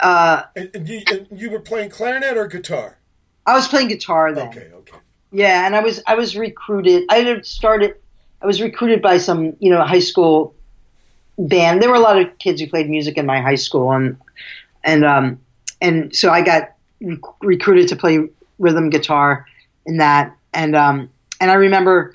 [0.00, 2.98] uh, And, and you, and you were playing clarinet or guitar?
[3.46, 4.48] I was playing guitar then.
[4.48, 4.96] Okay, okay.
[5.30, 7.04] Yeah, and I was I was recruited.
[7.08, 7.94] I had started.
[8.42, 10.54] I was recruited by some you know high school
[11.38, 11.82] band.
[11.82, 14.16] There were a lot of kids who played music in my high school, and
[14.84, 15.40] and um
[15.80, 18.28] and so I got rec- recruited to play
[18.58, 19.46] rhythm guitar
[19.86, 20.36] in that.
[20.52, 21.10] And um
[21.40, 22.14] and I remember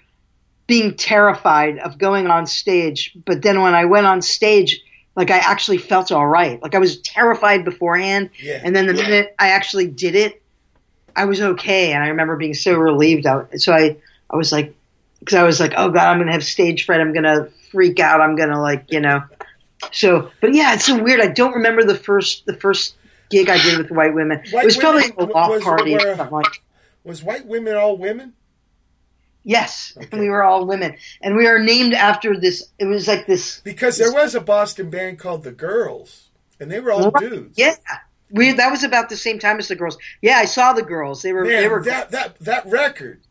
[0.68, 3.16] being terrified of going on stage.
[3.26, 4.82] But then when I went on stage,
[5.16, 6.62] like I actually felt all right.
[6.62, 8.62] Like I was terrified beforehand, Yeah.
[8.64, 10.42] and then the minute I actually did it,
[11.16, 11.94] I was okay.
[11.94, 13.26] And I remember being so relieved.
[13.26, 13.98] I, so I,
[14.30, 14.76] I was like,
[15.20, 17.00] because I was like, oh god, I'm gonna have stage fright.
[17.02, 18.22] I'm gonna freak out.
[18.22, 19.24] I'm gonna like, you know.
[19.92, 21.22] So, but yeah, it's so weird.
[21.22, 22.96] I don't remember the first the first
[23.30, 24.42] gig I did with white women.
[24.52, 26.62] White it was probably a walk party or something like.
[27.04, 28.34] Was white women all women?
[29.44, 32.64] Yes, and we were all women, and we are named after this.
[32.80, 33.62] It was like this.
[33.62, 36.28] Because there was a Boston band called the Girls,
[36.60, 37.58] and they were all dudes.
[37.58, 37.76] Yeah,
[38.30, 39.98] we that was about the same time as the girls.
[40.22, 41.22] Yeah, I saw the girls.
[41.22, 43.22] They were they were that that that record.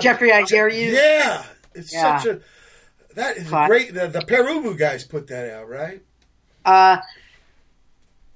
[0.00, 0.90] Jeffrey, I dare you.
[0.90, 2.18] Yeah, it's Yeah.
[2.18, 2.40] such a
[3.14, 3.94] that is great.
[3.94, 6.02] The, the Pere Ubu guys put that out, right?
[6.64, 6.98] Uh,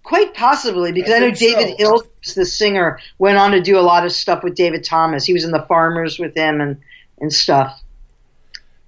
[0.03, 1.61] quite possibly because I I, know think so.
[1.61, 2.03] David Hill,
[2.35, 5.25] the singer, went on to do a lot of stuff with David Thomas.
[5.25, 6.79] He was in the Farmers with him and
[7.19, 7.81] and stuff.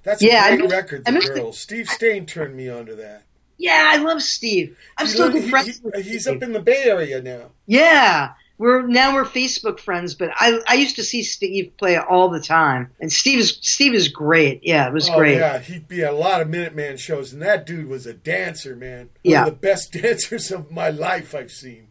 [0.02, 1.02] That's Yeah, I a great missed- record.
[1.06, 1.34] I The it.
[1.34, 1.58] Girls.
[1.58, 3.22] Steve Stain turned me on to that.
[3.58, 4.76] Yeah, I love Steve.
[4.96, 7.50] I'm He still good friends he- he's up in the Bay Area now.
[7.66, 12.28] Yeah, we're now we're Facebook friends, but I I used to see Steve play all
[12.28, 14.60] the time, and Steve is Steve is great.
[14.64, 15.38] Yeah, it was Oh great.
[15.38, 18.74] yeah, he'd be at a lot of Minutemen shows, and that dude was a dancer,
[18.76, 18.98] man.
[18.98, 19.40] One Yeah.
[19.46, 21.88] of the best dancers of my life I've seen.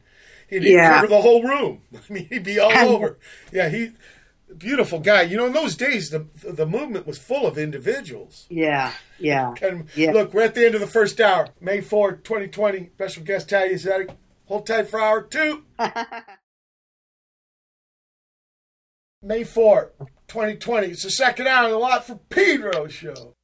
[0.49, 0.95] He'd Yeah.
[0.95, 1.81] cover the whole room.
[1.95, 3.17] I mean, he'd be all And- over.
[3.51, 3.91] Yeah, he
[4.57, 5.23] beautiful guy.
[5.23, 8.45] You know, in those days, the the movement was full of individuals.
[8.49, 9.53] Yeah, yeah.
[9.61, 10.11] And Yeah.
[10.13, 12.89] look, we're at the end of the first hour, May 4, 2020.
[12.95, 14.09] Special guest Thalia Zedek.
[14.45, 15.63] Hold tight for hour two.
[19.21, 19.91] May 4th,
[20.27, 20.87] 2020.
[20.87, 23.36] It's the second hour of the Watt from Pedro show.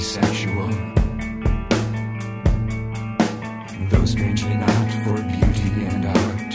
[0.00, 0.68] Sexual.
[3.90, 6.52] Though strangely not for beauty and art,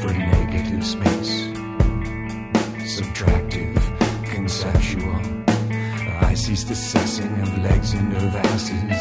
[0.00, 1.34] for negative space,
[2.96, 3.80] subtractive,
[4.24, 5.20] conceptual.
[6.20, 8.99] I ceased assessing of legs and of asses.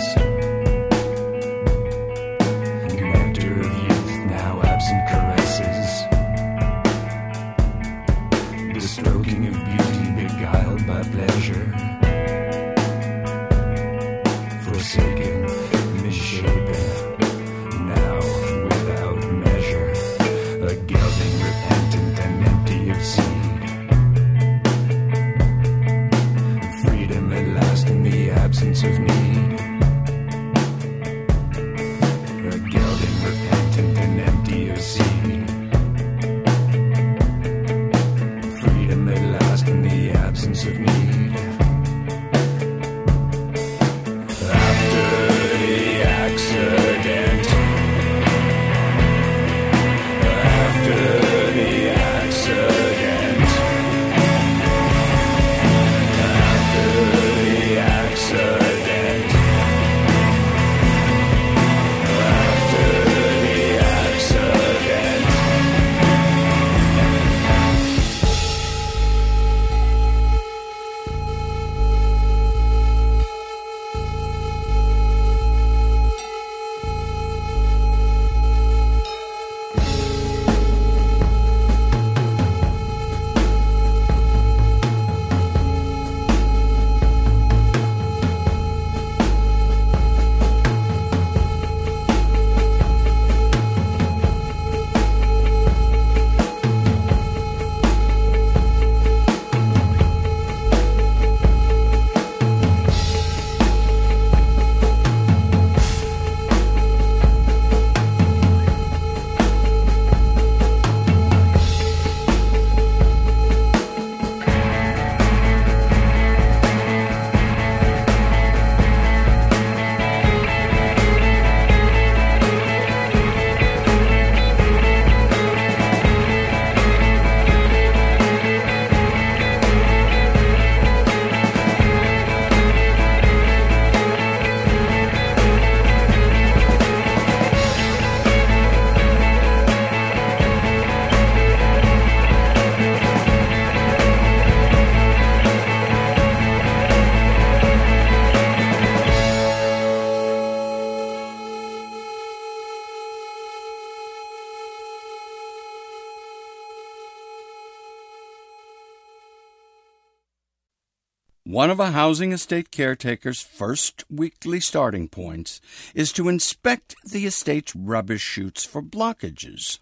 [161.59, 165.59] One of a housing estate caretaker's first weekly starting points
[165.93, 169.79] is to inspect the estate's rubbish chutes for blockages.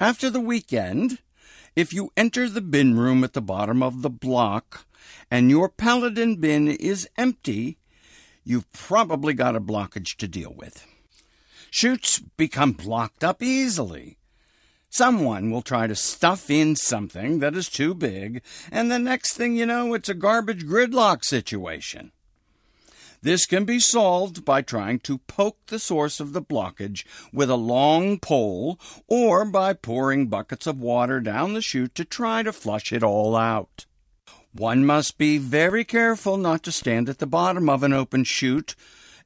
[0.00, 1.20] After the weekend,
[1.76, 4.86] if you enter the bin room at the bottom of the block
[5.30, 7.78] and your paladin bin is empty,
[8.42, 10.84] you've probably got a blockage to deal with.
[11.70, 14.18] Chutes become blocked up easily.
[14.96, 18.40] Someone will try to stuff in something that is too big,
[18.72, 22.12] and the next thing you know, it's a garbage gridlock situation.
[23.20, 27.56] This can be solved by trying to poke the source of the blockage with a
[27.56, 32.90] long pole or by pouring buckets of water down the chute to try to flush
[32.90, 33.84] it all out.
[34.54, 38.74] One must be very careful not to stand at the bottom of an open chute,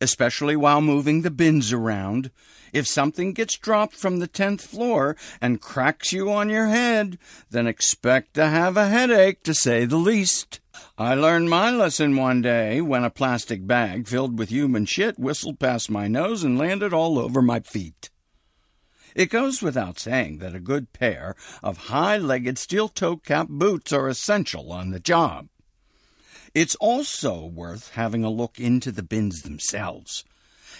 [0.00, 2.32] especially while moving the bins around.
[2.72, 7.18] If something gets dropped from the tenth floor and cracks you on your head,
[7.50, 10.60] then expect to have a headache, to say the least.
[10.96, 15.58] I learned my lesson one day when a plastic bag filled with human shit whistled
[15.58, 18.10] past my nose and landed all over my feet.
[19.14, 23.92] It goes without saying that a good pair of high legged steel toe cap boots
[23.92, 25.48] are essential on the job.
[26.54, 30.24] It's also worth having a look into the bins themselves,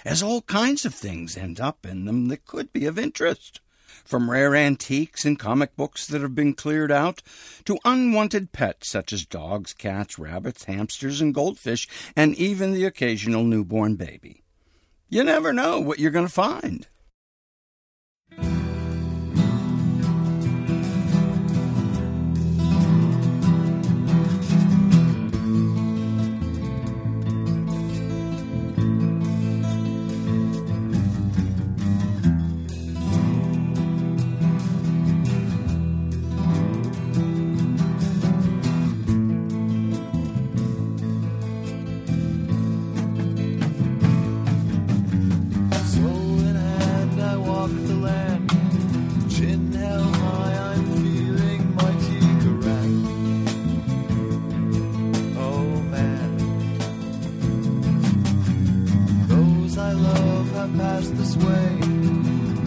[0.04, 3.60] as all kinds of things end up in them that could be of interest.
[4.04, 7.22] From rare antiques and comic books that have been cleared out,
[7.64, 11.86] to unwanted pets such as dogs, cats, rabbits, hamsters, and goldfish,
[12.16, 14.42] and even the occasional newborn baby.
[15.08, 16.86] You never know what you're going to find.
[61.46, 61.70] Way,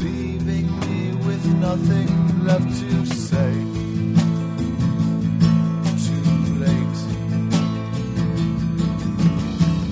[0.06, 2.10] leaving me with nothing
[2.46, 3.54] left to say.
[6.08, 6.32] Too
[6.64, 7.00] late.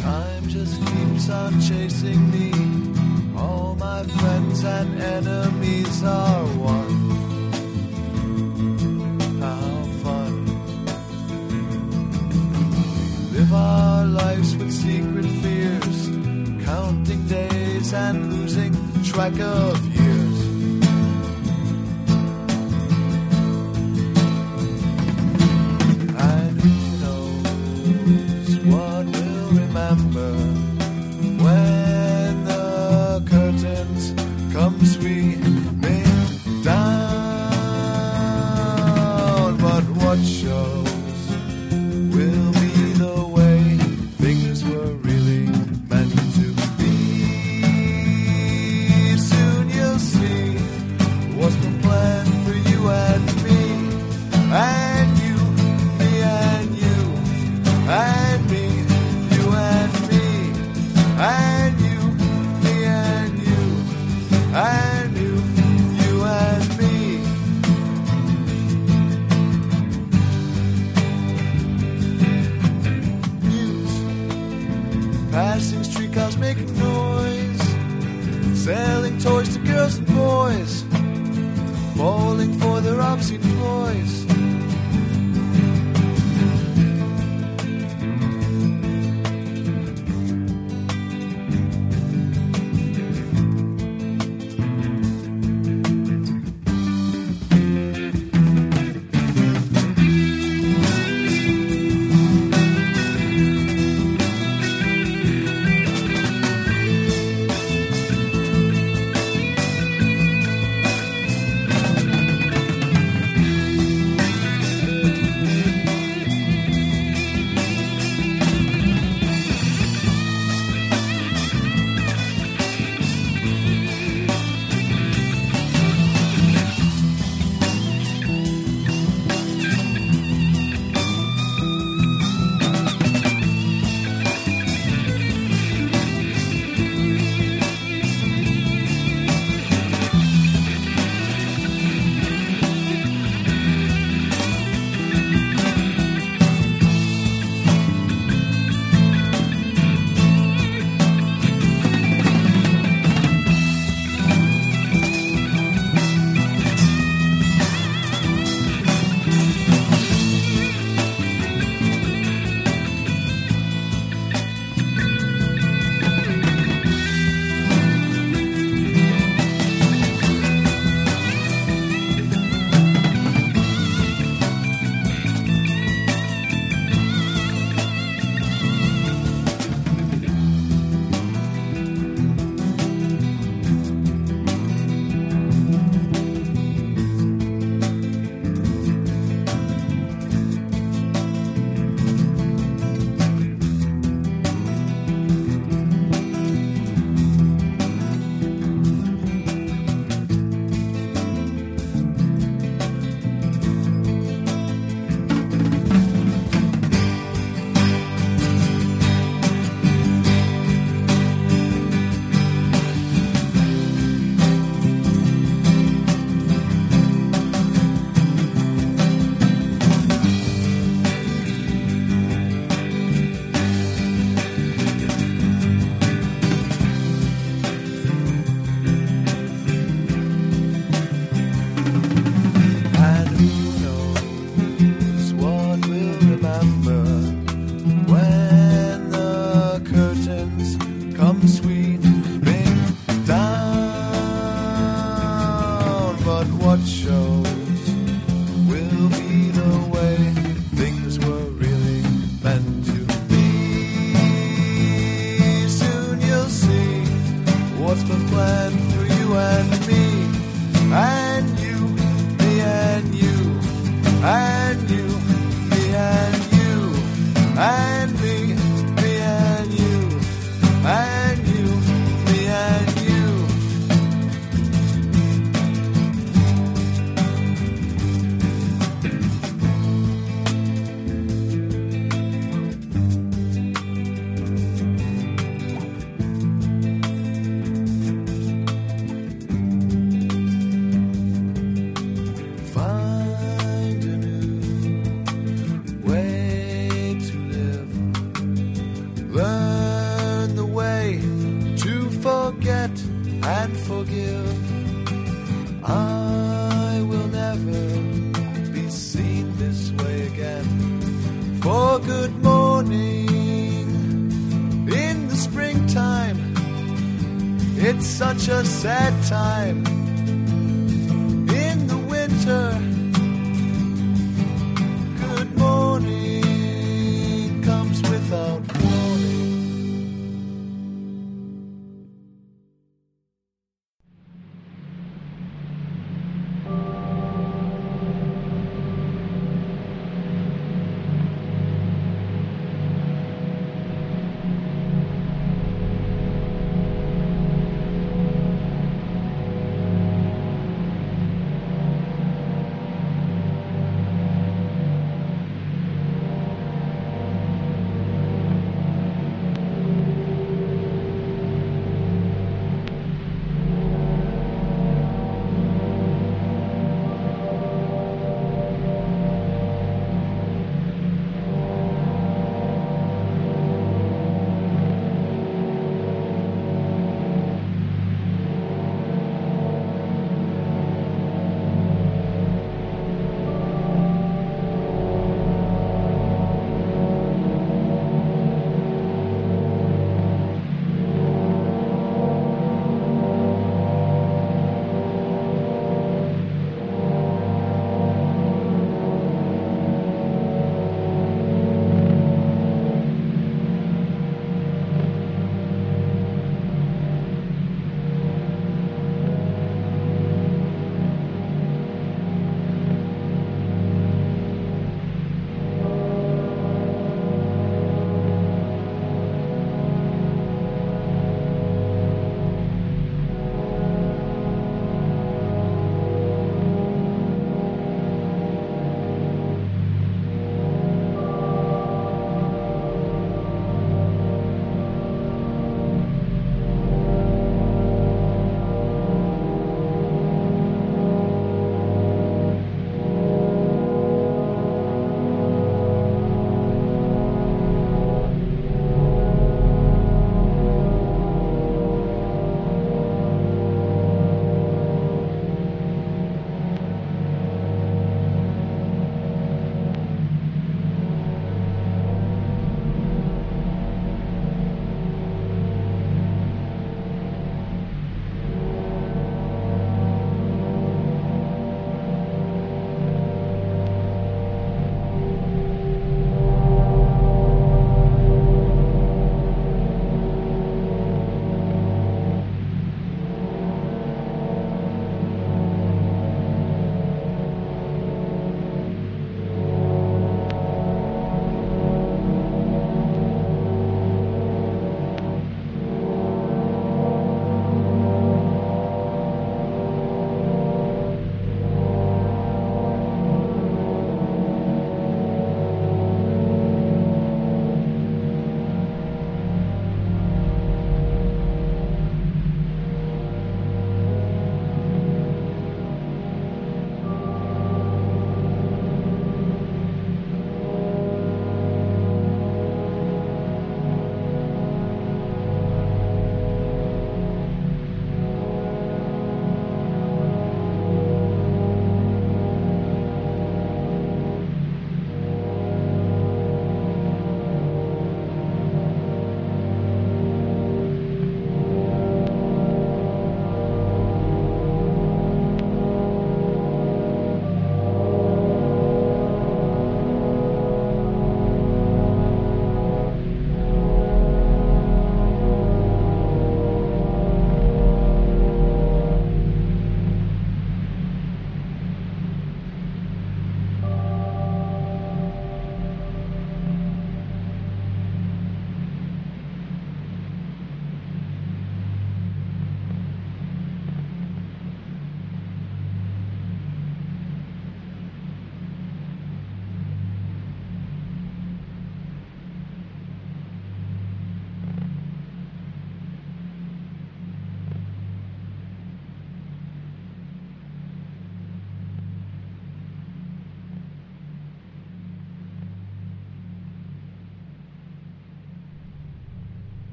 [0.00, 2.50] Time just keeps on chasing me.
[3.36, 6.44] All my friends and enemies are
[6.76, 7.00] one.
[9.40, 10.34] How fun.
[13.32, 15.98] We live our lives with secret fears,
[16.64, 18.63] counting days and losing
[19.14, 19.93] track of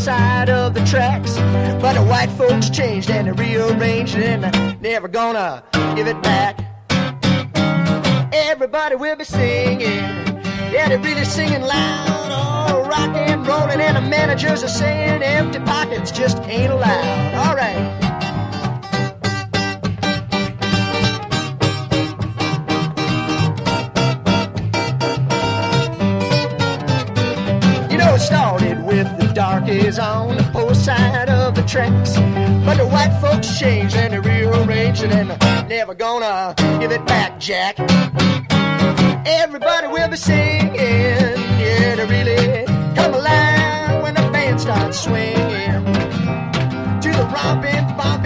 [0.00, 1.36] side of the tracks.
[1.82, 5.62] But the white folks changed and they rearranged and they're never gonna
[5.94, 6.58] give it back.
[8.32, 9.80] Everybody will be singing,
[10.72, 12.30] yeah, they're really singing loud.
[12.32, 17.34] Oh, rock and rolling, and the managers are saying empty pockets just ain't allowed.
[17.34, 18.09] All right.
[29.90, 32.16] Darkies on the poor side of the tracks.
[32.64, 37.04] But the white folks changed and they rearranged it and they're never gonna give it
[37.06, 37.78] back, Jack.
[39.26, 42.64] Everybody will be singing, yeah, they really
[42.94, 45.84] come alive when the band starts swinging.
[47.02, 48.19] To the romping, bumping,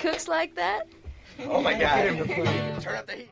[0.00, 0.88] cooks like that?
[1.44, 2.04] Oh my god.
[2.80, 3.30] Turn up the heat.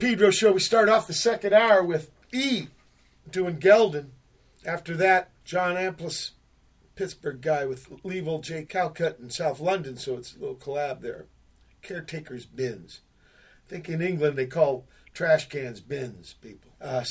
[0.00, 0.52] Pedro show.
[0.52, 2.68] We start off the second hour with E
[3.30, 4.12] doing Gelding.
[4.64, 6.30] After that, John Amplas,
[6.94, 8.64] Pittsburgh guy with Leevil J.
[8.64, 11.26] Callcut in South London, so it's a little collab there.
[11.82, 13.02] Caretakers bins.
[13.66, 16.70] I think in England they call trash cans bins, people.
[16.80, 17.04] Uh,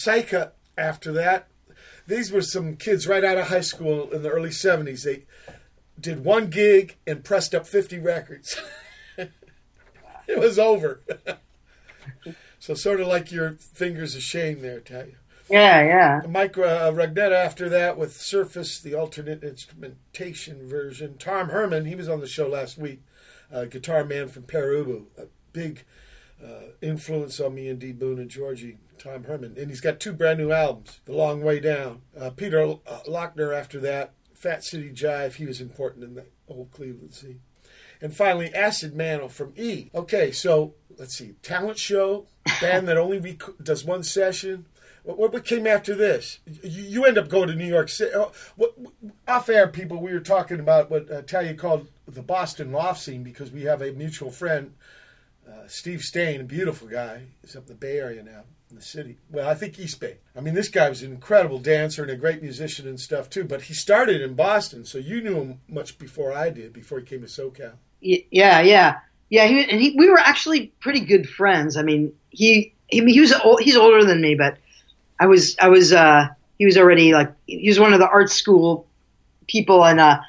[0.76, 1.48] after that,
[2.07, 5.03] these were some kids right out of high school in the early 70s.
[5.03, 5.26] They
[5.99, 8.60] did one gig and pressed up 50 records.
[9.18, 11.02] it was over.
[12.60, 15.15] so sort of like your fingers of shame there, tell you.
[15.49, 16.22] Yeah, yeah.
[16.30, 21.18] Mike uh, Rugnetta after that with Surface, the alternate instrumentation version.
[21.18, 23.02] Tom Herman, he was on the show last week,
[23.52, 25.86] uh, guitar man from Pere Ubu, a big
[26.44, 27.91] uh, influence on me and D.
[27.91, 28.77] Boon and Georgie.
[28.99, 32.02] Tom Herman, and he's got two brand new albums, The Long Way Down.
[32.19, 36.72] Uh, Peter uh, Laughner after that, Fat City Jive, he was important in the old
[36.72, 37.40] Cleveland scene.
[38.02, 39.90] And finally, Acid Mantle from E.
[39.95, 42.26] Okay, so let's see, talent show,
[42.62, 44.66] band that only rec- does one session.
[45.04, 46.40] What, what came after this?
[46.46, 48.12] You, you, end up going to New York City.
[48.14, 48.76] Oh, what,
[49.28, 53.24] off air, people, we were talking about what uh, Thalia called the Boston loft scene
[53.24, 54.74] because we have a mutual friend,
[55.48, 57.24] uh, Steve Stain, a beautiful guy.
[57.42, 59.18] He's up in the Bay Area now in the city.
[59.32, 60.18] Well, I think East Bay.
[60.36, 63.46] I mean, this guy was an incredible dancer and a great musician and stuff too.
[63.46, 67.06] But he started in Boston, so you knew him much before I did, before he
[67.06, 67.74] came to SoCal.
[68.02, 69.45] Yeah, yeah, yeah.
[69.45, 71.77] He and he, we were actually pretty good friends.
[71.77, 74.57] I mean, he, he, he was he's older than me, but
[75.19, 76.27] I was, I was, uh,
[76.57, 78.85] he was already like he was one of the art school
[79.47, 80.19] people, and uh,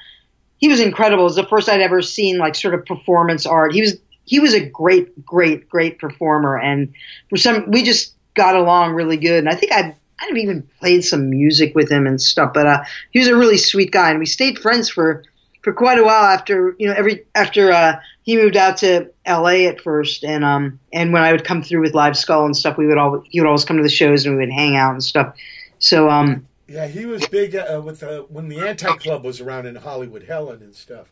[0.57, 1.23] he was incredible.
[1.23, 3.73] It was the first I'd ever seen like sort of performance art.
[3.73, 6.93] He was he was a great, great, great performer, and
[7.29, 9.39] for some we just got along really good.
[9.39, 12.53] And I think I I've even played some music with him and stuff.
[12.53, 15.23] But uh, he was a really sweet guy, and we stayed friends for
[15.61, 19.67] for quite a while after you know every after uh, he moved out to L.A.
[19.67, 22.77] at first, and um and when I would come through with Live Skull and stuff,
[22.77, 24.93] we would all he would always come to the shows and we would hang out
[24.93, 25.35] and stuff.
[25.79, 29.65] So um yeah, he was big uh, with uh, when the Anti Club was around
[29.65, 31.11] in Hollywood, Helen and stuff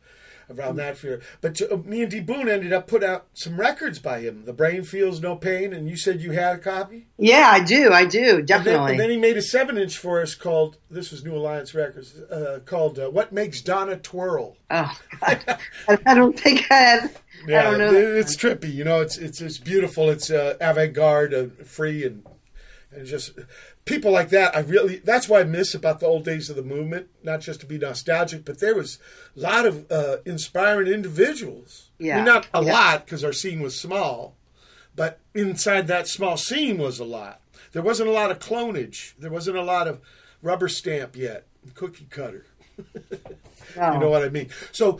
[0.50, 1.22] around that fear.
[1.42, 4.46] But uh, me and D Boon ended up put out some records by him.
[4.46, 7.08] The Brain Feels No Pain, and you said you had a copy.
[7.18, 7.92] Yeah, I do.
[7.92, 8.74] I do definitely.
[8.74, 11.36] And then, and then he made a seven inch for us called this was New
[11.36, 15.60] Alliance Records uh, called uh, "What Makes Donna Twirl." Oh God,
[16.06, 17.22] I don't think I have.
[17.48, 17.94] Yeah, I don't know.
[17.94, 18.74] it's trippy.
[18.74, 20.10] You know, it's it's it's beautiful.
[20.10, 22.24] It's uh, avant garde, uh, free, and
[22.92, 23.38] and just
[23.86, 26.64] people like that, I really that's what I miss about the old days of the
[26.64, 27.08] movement.
[27.24, 29.00] Not just to be nostalgic, but there was
[29.38, 31.90] a lot of uh, inspiring individuals.
[32.00, 32.74] Yeah, I mean, not a yeah.
[32.74, 34.36] lot because our scene was small,
[34.96, 37.42] but inside that small scene was a lot.
[37.72, 39.14] There wasn't a lot of clonage.
[39.20, 40.02] There wasn't a lot of
[40.42, 42.46] rubber stamp yet, cookie cutter.
[42.78, 42.86] Oh.
[43.94, 44.50] You know what I mean?
[44.72, 45.00] So,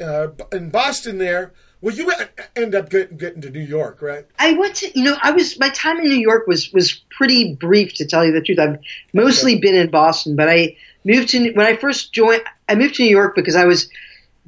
[0.00, 1.52] uh, in Boston, there.
[1.80, 2.10] Well, you
[2.56, 4.26] end up getting, getting to New York, right?
[4.38, 7.54] I went to, you know, I was my time in New York was was pretty
[7.54, 8.58] brief to tell you the truth.
[8.58, 8.78] I've
[9.12, 9.60] mostly Okay.
[9.60, 12.42] been in Boston, but I moved to when I first joined.
[12.68, 13.88] I moved to New York because I was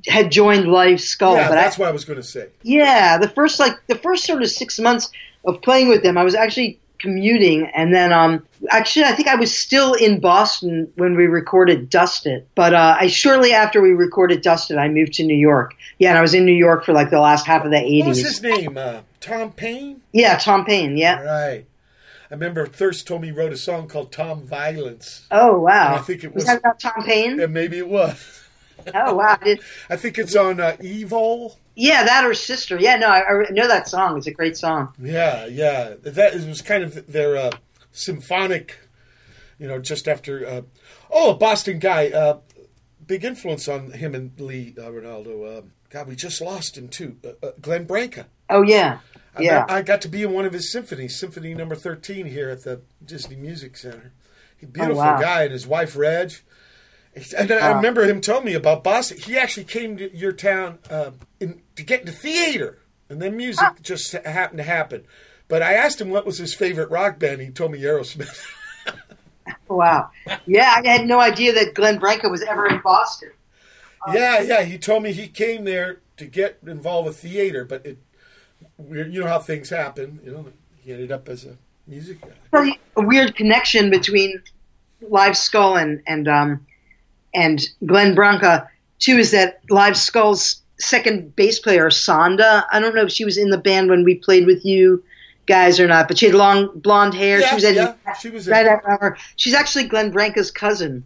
[0.08, 1.36] had joined Live Skull.
[1.36, 2.48] yeah, but that's I, what I was going to say.
[2.62, 5.08] yeah, the first like the first sort of six months
[5.44, 9.34] of playing with them, I was actually commuting, and then um actually I think I
[9.36, 14.42] was still in Boston when we recorded Dusted, but uh, I shortly after we recorded
[14.42, 15.74] Dusted, I moved to New York.
[15.98, 18.00] Yeah, and I was in New York for like the last half of the 80s.
[18.00, 18.76] What was his name?
[18.78, 20.00] Uh, Tom Payne?
[20.12, 20.96] Yeah, Tom Payne.
[20.96, 21.20] Yeah.
[21.22, 21.66] Right.
[22.30, 25.26] I remember Thirst told me he wrote a song called Tom Violence.
[25.32, 25.96] Oh wow!
[25.96, 27.40] I think it was- that about Tom Payne?
[27.40, 28.42] And maybe it was.
[28.94, 29.36] Oh wow!
[29.42, 29.58] I
[29.90, 31.58] I think it's on uh, Evil.
[31.74, 32.78] Yeah, that or Sister.
[32.78, 34.18] Yeah, no, I, I know that song.
[34.18, 34.92] It's a great song.
[35.00, 35.94] Yeah, yeah.
[36.02, 37.50] That it was kind of their uh,
[37.92, 38.78] symphonic,
[39.58, 40.46] you know, just after.
[40.46, 40.62] Uh,
[41.10, 42.08] oh, a Boston guy.
[42.10, 42.38] Uh,
[43.06, 45.58] big influence on him and Lee uh, Ranaldo.
[45.58, 47.16] Uh, God, we just lost him too.
[47.24, 48.26] Uh, uh, Glenn Branca.
[48.48, 48.98] Oh yeah,
[49.36, 49.64] I, yeah.
[49.68, 52.82] I got to be in one of his symphonies, Symphony Number Thirteen, here at the
[53.04, 54.12] Disney Music Center.
[54.56, 55.20] He beautiful Oh, wow.
[55.20, 56.32] guy, and his wife Reg.
[57.36, 57.76] And I Wow.
[57.76, 59.18] remember him telling me about Boston.
[59.18, 61.10] He actually came to your town uh,
[61.40, 62.78] in, to get into theater,
[63.08, 63.74] and then music Ah.
[63.82, 65.04] just happened to happen.
[65.48, 67.40] But I asked him what was his favorite rock band.
[67.40, 68.40] He told me Aerosmith.
[69.68, 70.10] Wow.
[70.46, 73.30] Yeah, I had no idea that Glenn Branca was ever in Boston.
[74.12, 74.62] yeah, yeah.
[74.62, 77.98] He told me he came there to get involved with theater, but it,
[78.78, 80.20] you know how things happen.
[80.24, 80.46] You know,
[80.82, 81.56] he ended up as a
[81.86, 82.72] music guy.
[82.96, 84.42] A weird connection between
[85.00, 86.66] Live Skull and and um
[87.34, 92.64] and Glenn Branca too is that Live Skull's second bass player Sonda.
[92.70, 95.02] I don't know if she was in the band when we played with you
[95.46, 97.40] guys or not, but she had long blonde hair.
[97.40, 99.18] Yeah, she was at yeah, she was right after her.
[99.36, 101.04] She's actually Glenn Branca's cousin.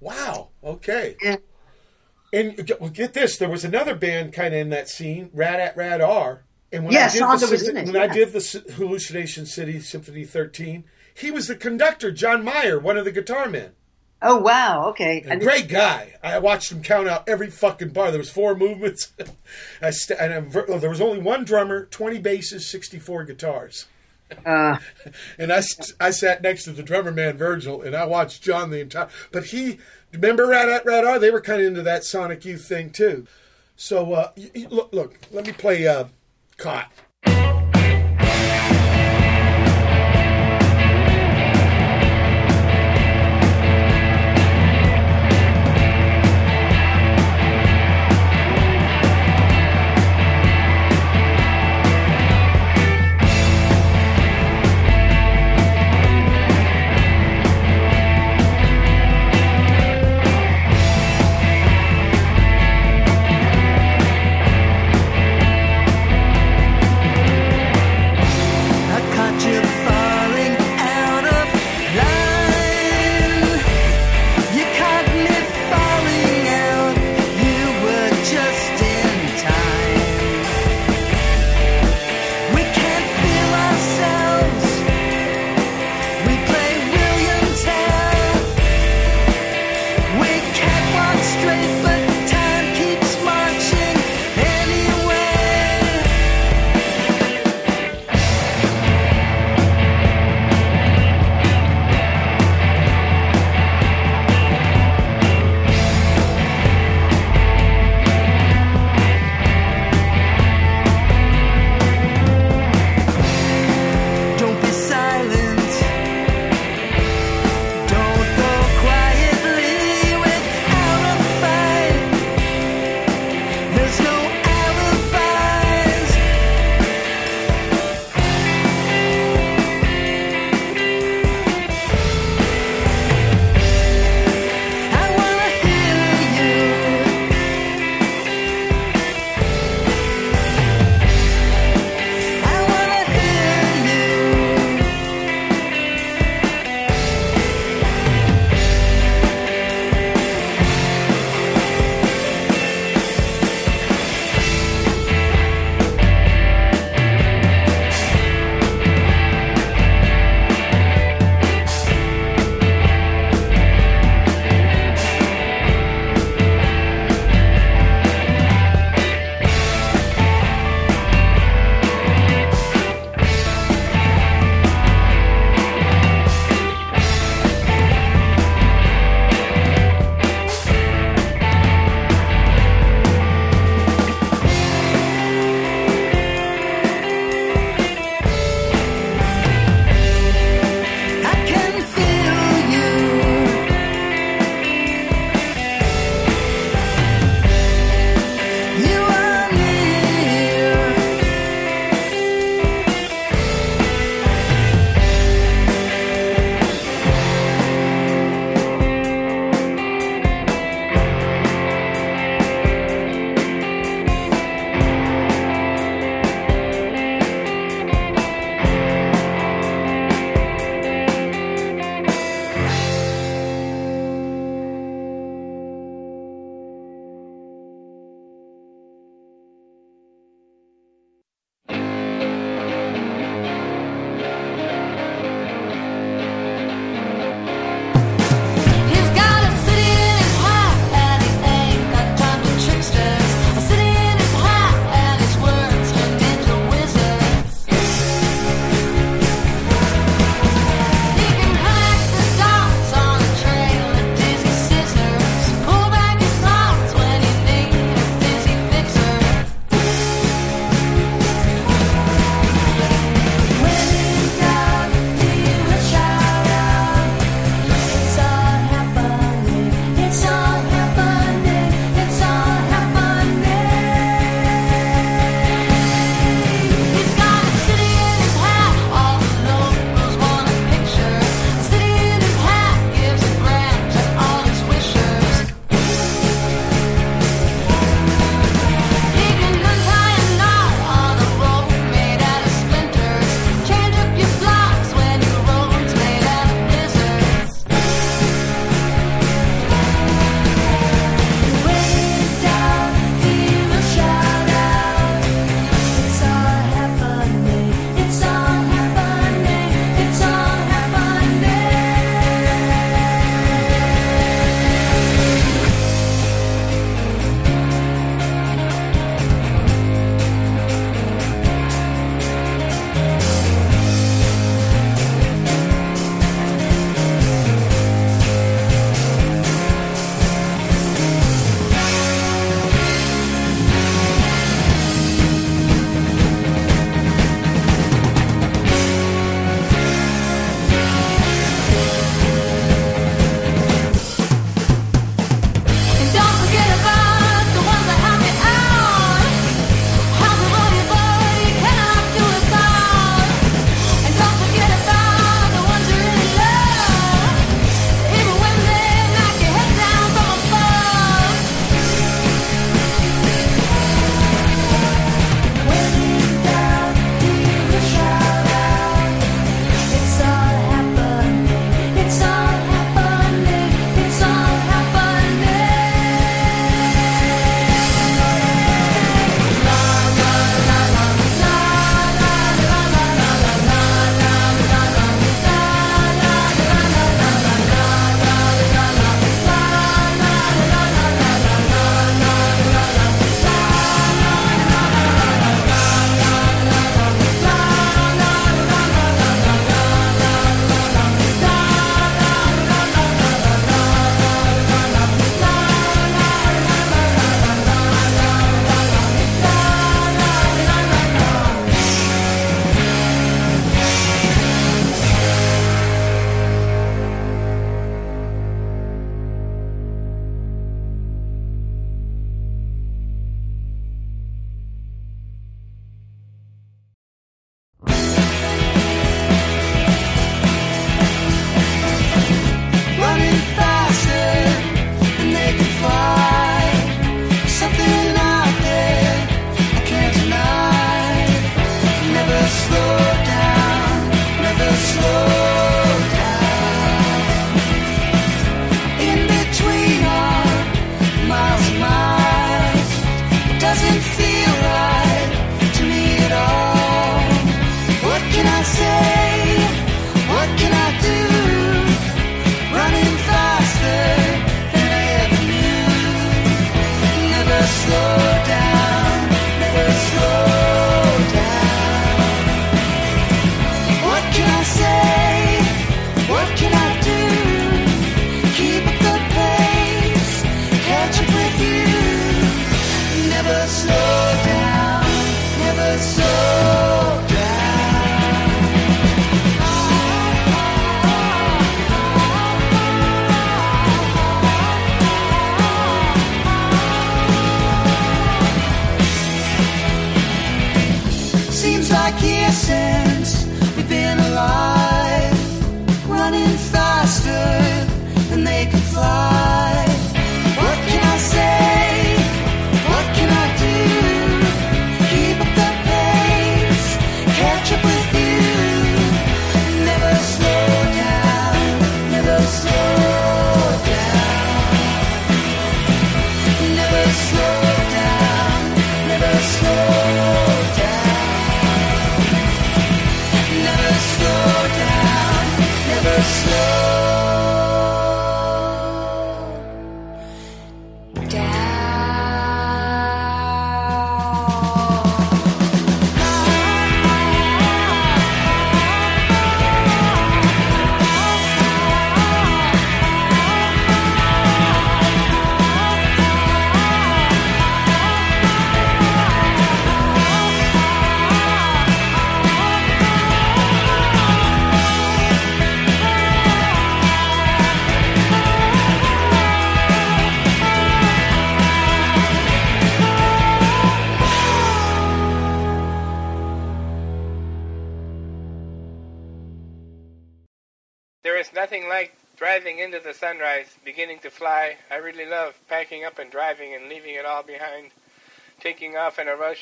[0.00, 0.48] Wow.
[0.64, 1.16] Okay.
[1.22, 1.36] Yeah.
[2.32, 5.60] And get- well, get this, there was another band kind of in that scene, Rat
[5.60, 6.44] at Rat R.
[6.72, 9.46] And when Yeah, I did Sonda the, was in it, when I did the Hallucination
[9.46, 13.72] City Symphony 13, he was the conductor, John Meyer, one of the guitar men.
[14.22, 15.24] Oh wow, okay.
[15.26, 16.14] And- great guy.
[16.22, 18.10] I watched him count out every fucking bar.
[18.10, 19.12] There was four movements.
[19.82, 23.86] I st- and ver- oh, there was only one drummer, 20 basses, 64 guitars.
[24.44, 24.76] uh,
[25.38, 28.70] And I, st- I sat next to the drummer man Virgil, and I watched John
[28.70, 29.08] the entire.
[29.32, 29.78] But he,
[30.12, 31.18] remember Rat Rat R?
[31.18, 33.26] They were kind of into that Sonic Youth thing too.
[33.76, 36.04] So uh, y- y- look, look, let me play uh.
[36.58, 36.92] Caught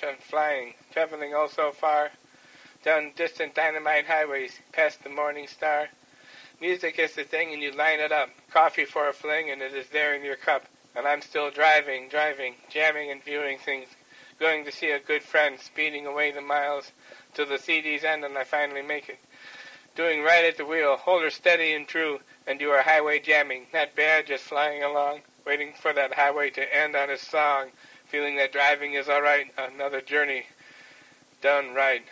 [0.03, 2.11] and flying, traveling oh so far,
[2.85, 5.89] down distant dynamite highways, past the morning star.
[6.61, 8.29] Music is the thing and you line it up.
[8.53, 10.67] Coffee for a fling and it is there in your cup.
[10.95, 13.89] And I'm still driving, driving, jamming and viewing things.
[14.39, 16.93] Going to see a good friend, speeding away the miles
[17.33, 19.19] till the CD's end and I finally make it
[19.99, 23.67] doing right at the wheel, hold her steady and true, and you are highway jamming,
[23.75, 27.67] not bad, just flying along, waiting for that highway to end on a song,
[28.09, 30.47] feeling that driving is all right, another journey
[31.43, 32.03] done right.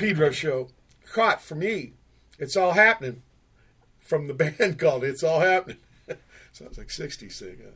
[0.00, 0.68] Pedro show.
[1.12, 1.92] Caught for me.
[2.38, 3.22] It's all happening.
[3.98, 5.76] From the band called It's All Happening.
[6.52, 7.58] Sounds like 60s thing.
[7.62, 7.72] Huh?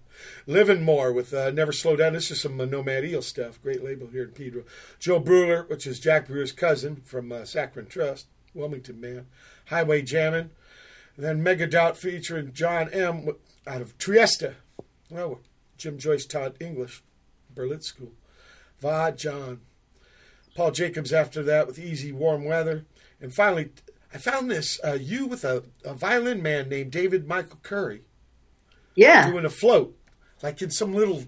[0.47, 2.15] Livingmore with uh, Never Slow Down.
[2.15, 3.61] This is some uh, Nomad Eel stuff.
[3.61, 4.63] Great label here in Pedro.
[4.99, 9.27] Joe Brewer, which is Jack Brewer's cousin from uh, Trust, Wilmington man.
[9.67, 10.51] Highway Jammin'.
[11.17, 13.29] And then Megadoute featuring John M.
[13.67, 14.55] out of Trieste.
[15.11, 15.41] Well,
[15.77, 17.03] Jim Joyce taught English,
[17.55, 18.13] Berlitz School.
[18.81, 19.61] Va John.
[20.55, 22.85] Paul Jacobs after that with Easy Warm Weather.
[23.21, 23.71] And finally,
[24.13, 28.03] I found this uh, you with a, a violin man named David Michael Curry
[28.95, 29.31] Yeah.
[29.31, 29.97] doing Afloat,
[30.43, 31.25] like in some little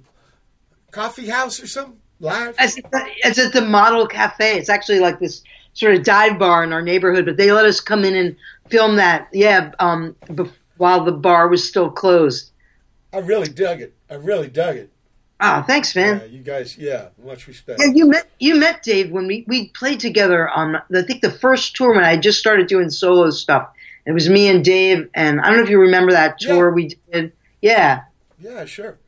[0.93, 2.55] coffee house or something, live.
[2.59, 2.79] It's,
[3.25, 4.57] it's at the Model Cafe.
[4.59, 5.43] It's actually like this
[5.73, 8.37] sort of dive bar in our neighborhood, but they let us come in and
[8.71, 9.29] film that.
[9.33, 12.53] Yeah, um, bef- while the bar was still closed.
[13.13, 13.95] I really dug it.
[14.11, 14.93] I really dug it.
[15.39, 16.19] Oh, thanks, man.
[16.21, 17.79] Yeah, you guys, yeah, much respect.
[17.81, 21.31] Yeah, you met you met Dave when we, we played together on I think the
[21.31, 23.69] first tour when I just started doing solo stuff.
[24.07, 26.75] It was me and Dave, and I don't know if you remember that tour Yeah.
[26.75, 27.33] we did.
[27.61, 28.03] Yeah,
[28.41, 28.99] Yeah, sure,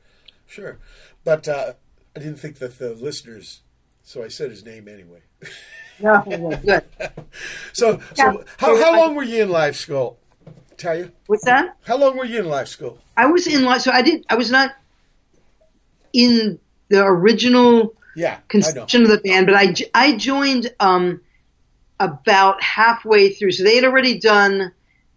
[0.46, 0.78] sure.
[1.24, 1.74] But uh,
[2.16, 3.60] I didn't think that the listeners,
[4.02, 5.20] so I said his name anyway.
[6.00, 6.22] no,
[6.64, 6.82] good.
[7.72, 8.32] So, Yeah.
[8.32, 10.18] so how, how long were you in Live Skull?
[10.76, 11.76] Tell you, What's that?
[11.84, 12.98] how long were you in Live Skull?
[13.16, 14.72] I was in like so I did I was not
[16.12, 16.58] in
[16.88, 21.20] the original Yeah, conception of the band, but I, I joined um,
[22.00, 23.52] about halfway through.
[23.52, 24.72] So they had already done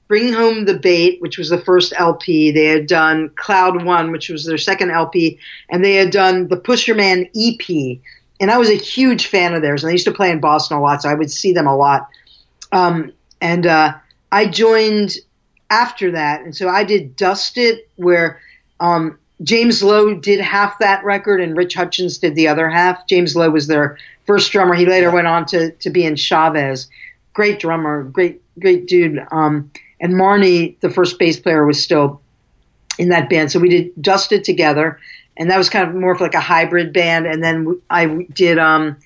[0.07, 2.51] Bringing Home the Bait, which was the first LP.
[2.51, 5.39] They had done Cloud One, which was their second LP,
[5.69, 7.99] and they had done the Pusher Man EP.
[8.39, 10.77] And I was a huge fan of theirs, and they used to play in Boston
[10.77, 12.09] a lot, so I would see them a lot.
[12.71, 13.93] Um, and uh,
[14.31, 15.15] I joined
[15.69, 18.41] after that, and so I did Dusted, where
[18.81, 23.07] um, James Lo did half that record and Rich Hutchins did the other half.
[23.07, 24.75] James Lo was their first drummer.
[24.75, 26.87] He later went on to, to be in Chavez.
[27.33, 29.25] Great drummer, great great dude.
[29.31, 32.21] Um, and Marnie, the first bass player, was still
[32.97, 33.51] in that band.
[33.51, 34.99] So we did Dusted together,
[35.37, 37.27] and that was kind of more of like a hybrid band.
[37.27, 38.97] And then I did um,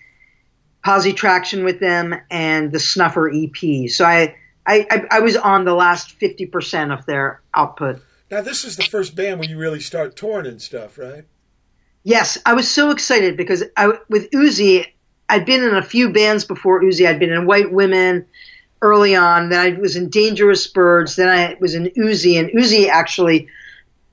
[0.84, 3.90] Traction with them and the Snuffer EP.
[3.90, 4.36] So I,
[4.68, 8.02] I, I was on the last 50% of their output.
[8.31, 11.26] Now, this is the first band where you really start touring and stuff, right?
[12.03, 14.85] Yes, I was so excited because I, with Uzi,
[15.30, 17.07] I'd been in a few bands before Uzi.
[17.07, 18.26] I'd been in White Women
[18.81, 19.49] early on.
[19.49, 21.15] Then I was in Dangerous Birds.
[21.15, 23.47] Then I was in Uzi, and Uzi actually,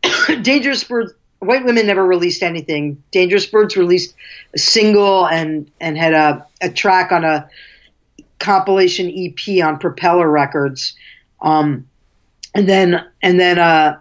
[0.43, 1.13] Dangerous Birds.
[1.41, 3.03] White Women never released anything.
[3.11, 4.15] Dangerous Birds released
[4.55, 7.49] a single and and had a, a track on a
[8.39, 10.95] compilation EP on Propeller Records.
[11.41, 11.89] Um,
[12.55, 14.01] and then and then uh,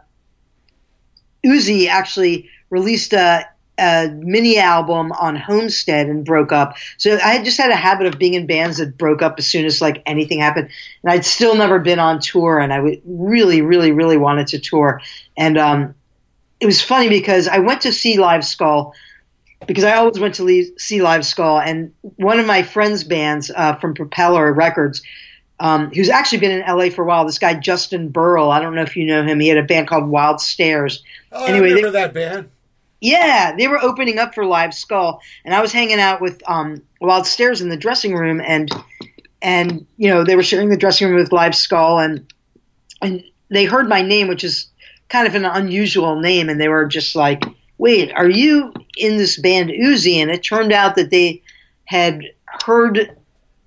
[1.45, 3.47] Uzi actually released a,
[3.77, 6.75] a mini album on Homestead and broke up.
[6.97, 9.65] So I just had a habit of being in bands that broke up as soon
[9.65, 10.69] as like anything happened.
[11.03, 14.59] And I'd still never been on tour, and I would really, really, really wanted to
[14.59, 15.01] tour.
[15.37, 15.95] And um,
[16.59, 18.93] it was funny because I went to see Live Skull
[19.67, 23.51] because I always went to leave, see Live Skull, and one of my friends' bands
[23.55, 25.01] uh, from Propeller Records.
[25.61, 27.23] Um, who's actually been in LA for a while?
[27.23, 28.49] This guy Justin Burrell.
[28.49, 29.39] I don't know if you know him.
[29.39, 31.03] He had a band called Wild Stares.
[31.31, 32.49] Oh, Anyway, I they- that band.
[32.99, 36.81] Yeah, they were opening up for Live Skull, and I was hanging out with um,
[36.99, 38.71] Wild Stares in the dressing room, and
[39.41, 42.31] and you know they were sharing the dressing room with Live Skull, and
[43.01, 44.67] and they heard my name, which is
[45.09, 47.43] kind of an unusual name, and they were just like,
[47.79, 51.41] "Wait, are you in this band Uzi?" And it turned out that they
[51.85, 52.21] had
[52.65, 53.15] heard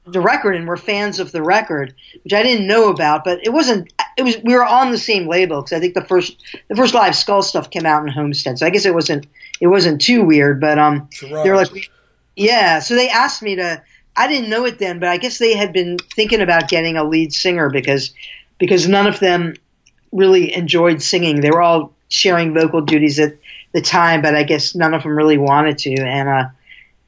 [0.07, 3.25] the record and were fans of the record, which I didn't know about.
[3.25, 3.93] But it wasn't.
[4.17, 4.37] It was.
[4.43, 7.43] We were on the same label because I think the first the first Live Skull
[7.43, 9.27] stuff came out in Homestead, so I guess it wasn't
[9.61, 10.61] it wasn't too weird.
[10.61, 11.91] But um, they were like,
[12.37, 12.81] yeah.
[12.81, 13.83] So they asked me to.
[14.17, 17.03] I didn't know it then, but I guess they had been thinking about getting a
[17.03, 18.13] lead singer because
[18.59, 19.55] because none of them
[20.13, 21.41] really enjoyed singing.
[21.41, 23.37] They were all sharing vocal duties at
[23.73, 25.97] the time, but I guess none of them really wanted to.
[25.97, 26.45] And uh,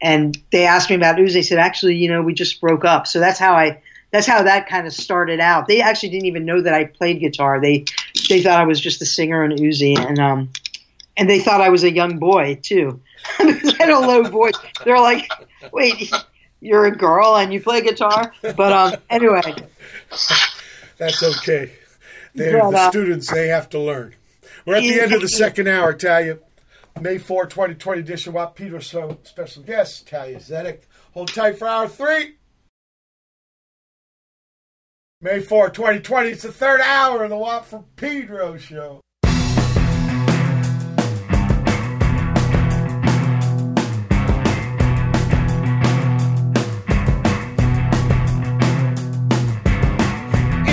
[0.00, 1.34] and they asked me about Uzi.
[1.34, 3.06] They said, actually, you know, we just broke up.
[3.06, 5.66] So that's how I that's how that kind of started out.
[5.66, 7.60] They actually didn't even know that I played guitar.
[7.60, 7.84] They
[8.28, 10.50] they thought I was just a singer in Uzi, and um
[11.16, 13.00] and they thought I was a young boy too
[13.38, 14.54] because I had a low voice.
[14.84, 15.30] They're like,
[15.72, 16.12] wait.
[16.58, 18.96] You're a girl and you play guitar, but um.
[19.10, 19.42] Anyway,
[20.96, 21.72] That's okay.
[22.34, 23.30] They're But, the uh, students.
[23.30, 24.14] They have to learn.
[24.64, 26.38] We're at the end of the second hour, Thalia.
[27.00, 28.32] May 4, 2020 edition.
[28.32, 30.84] Wap Peter Slow, special guest, Thalia Zedek.
[31.12, 32.36] Hold tight for hour three.
[35.20, 36.30] May 4, 2020.
[36.30, 39.00] It's the third hour of the Watt from Pedro show.
[39.24, 39.32] In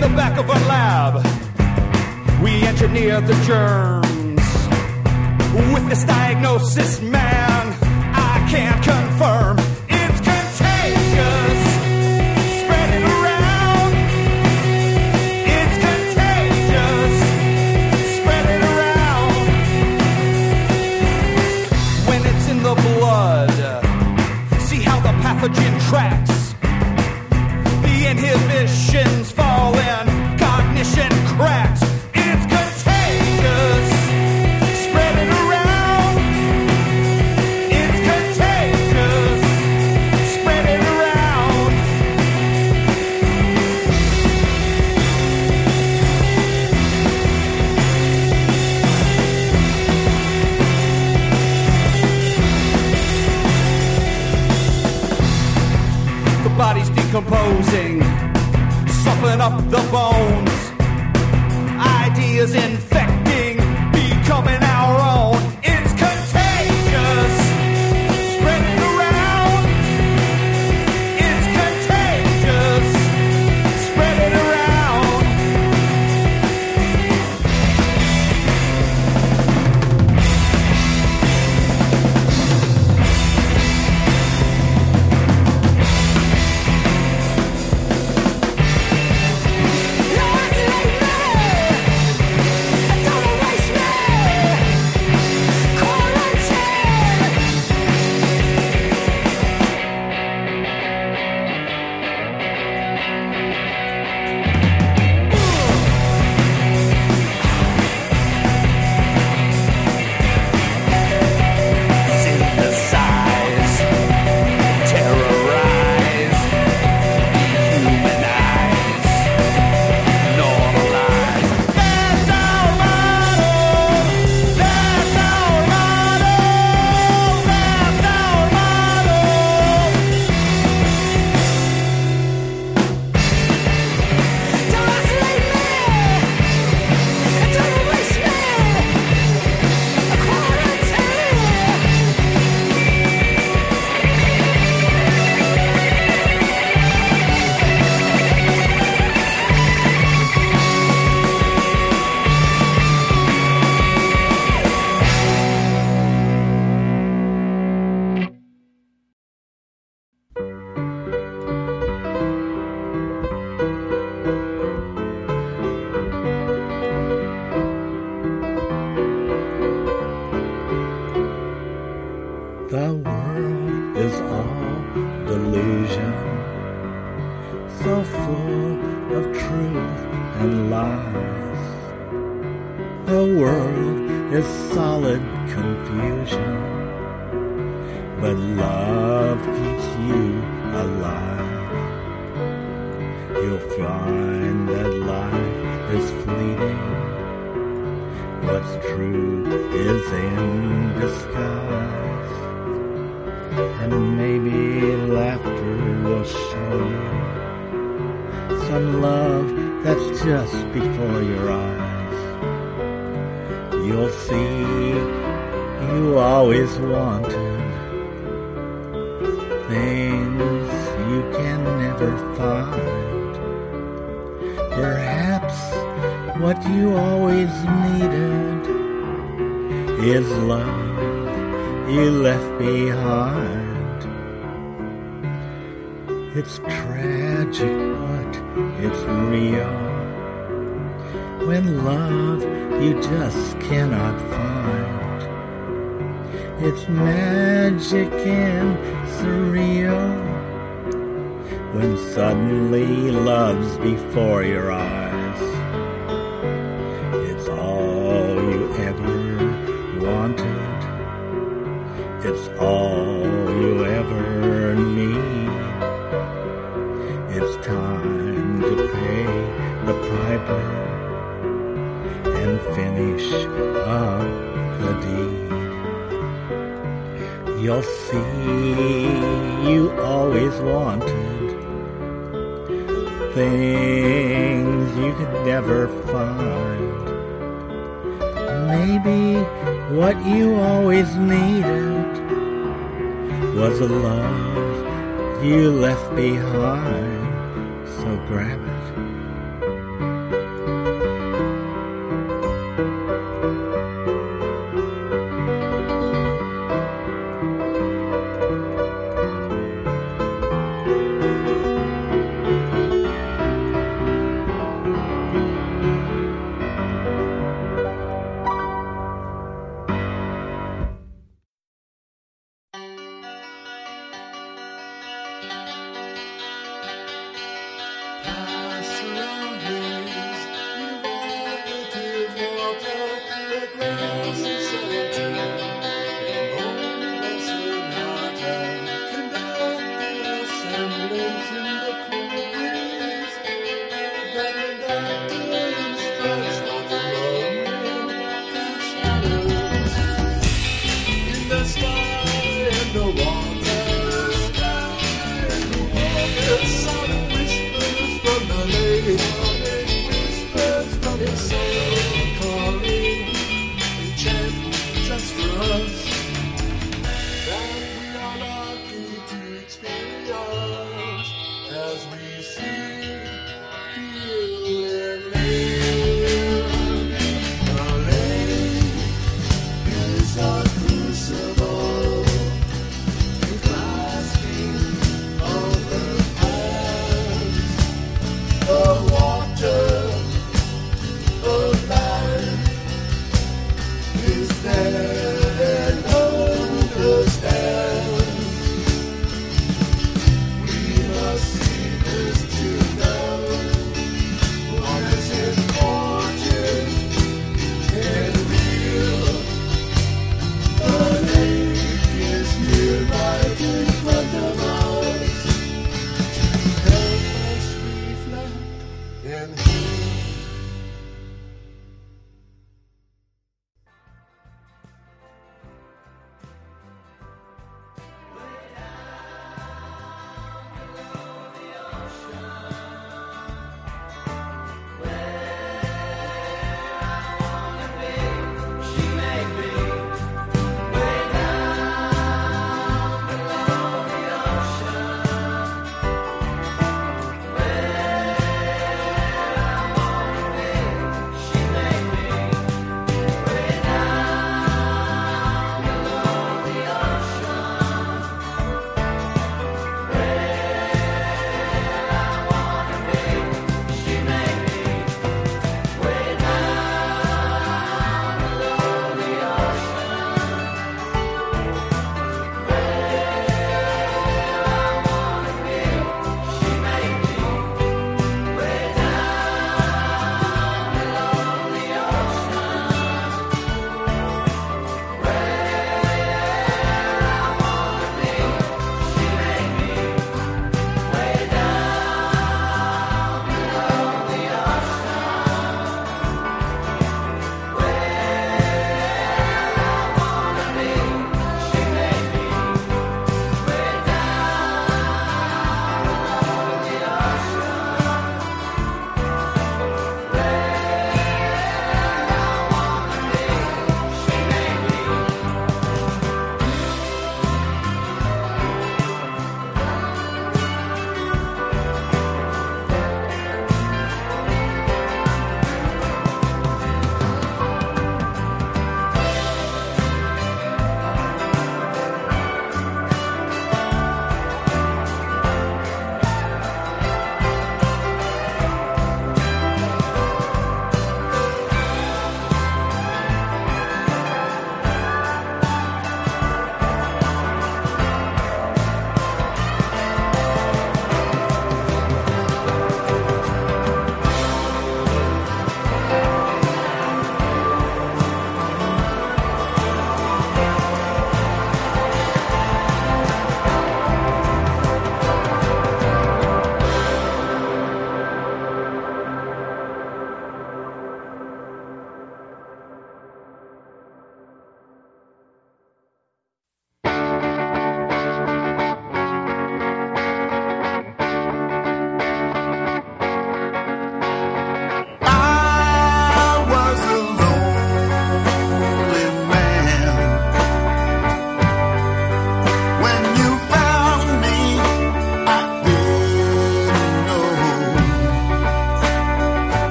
[0.00, 1.24] the back of our lab,
[2.42, 4.23] we engineer the germ
[5.54, 7.76] with this diagnosis, man.
[8.12, 8.84] I can't
[57.54, 58.02] closing,
[59.04, 60.54] soften up the bones,
[61.78, 62.76] ideas in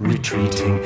[0.00, 0.79] retreating.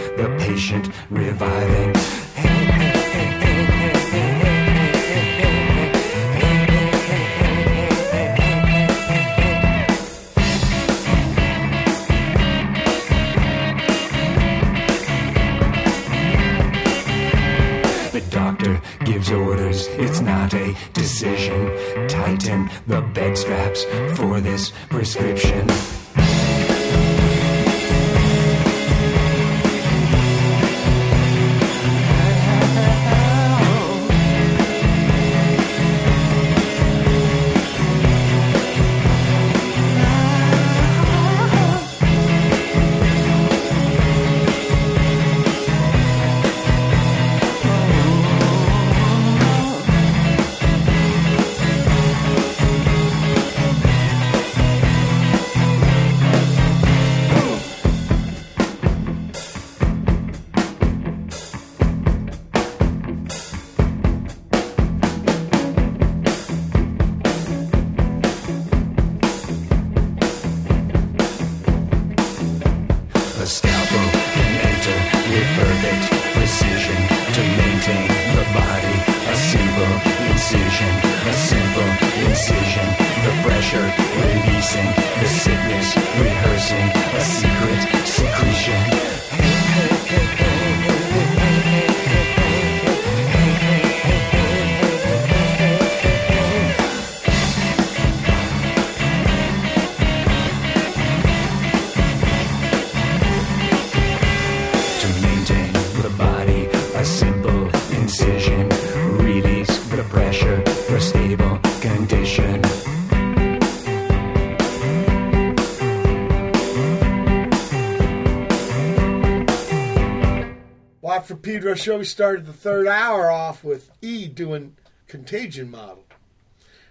[121.54, 124.76] We started the third hour off with E doing
[125.06, 126.04] Contagion Model.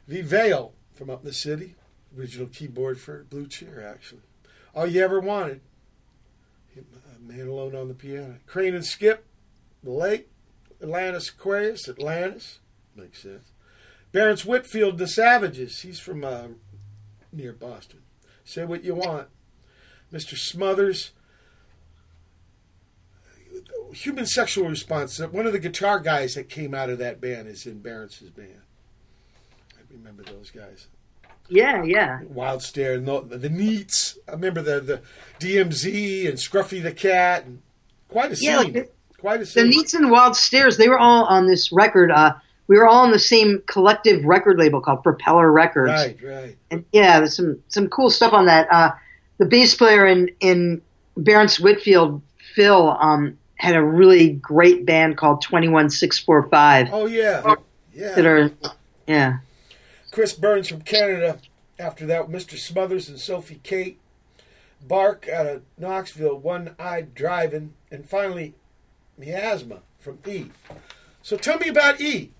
[0.07, 0.21] The
[0.93, 1.75] from Up in the City,
[2.17, 4.21] original keyboard for Blue Cheer, actually.
[4.73, 5.59] All You Ever Wanted,
[6.77, 6.81] uh,
[7.19, 8.37] Man Alone on the Piano.
[8.45, 9.25] Crane and Skip,
[9.83, 10.29] The Lake,
[10.81, 12.59] Atlantis Aquarius, Atlantis,
[12.95, 13.51] makes sense.
[14.13, 16.47] Barrence Whitfield, The Savages, he's from uh,
[17.33, 17.99] near Boston.
[18.45, 19.27] Say what you want.
[20.11, 20.37] Mr.
[20.37, 21.11] Smothers,
[23.93, 25.19] Human sexual response.
[25.19, 28.61] One of the guitar guys that came out of that band is in Barrence's band.
[29.75, 30.87] I remember those guys.
[31.49, 32.21] Yeah, yeah.
[32.23, 34.17] Wild Stare, and the, the Neats.
[34.27, 35.01] I remember the, the
[35.39, 37.45] DMZ and Scruffy the Cat.
[37.45, 37.61] And
[38.09, 38.49] quite a scene.
[38.49, 38.89] Yeah, like the-
[39.19, 39.65] quite a scene.
[39.67, 39.79] The scene.
[39.81, 42.11] Neats and Wild Stares, they were all on this record.
[42.11, 42.33] Uh,
[42.67, 45.91] we were all on the same collective record label called Propeller Records.
[45.91, 46.57] Right, right.
[46.71, 48.67] And yeah, there's some some cool stuff on that.
[48.71, 48.91] Uh,
[49.37, 50.81] the bass player in in
[51.17, 52.21] Barrence Whitfield,
[52.55, 56.89] Phil, um, had a really great band called Twenty One Six Four Five.
[56.91, 57.55] Oh, yeah.
[57.93, 58.15] Yeah.
[58.15, 58.51] That are,
[59.07, 59.37] yeah.
[60.11, 61.39] Chris Burns from Canada.
[61.79, 62.57] After that, Mr.
[62.57, 63.99] Smothers and Sophie Kate.
[64.85, 67.73] Bark out of Knoxville, One Eyed Driving.
[67.89, 68.53] And finally,
[69.17, 70.47] Miasma from E.
[71.21, 72.31] So tell me about E.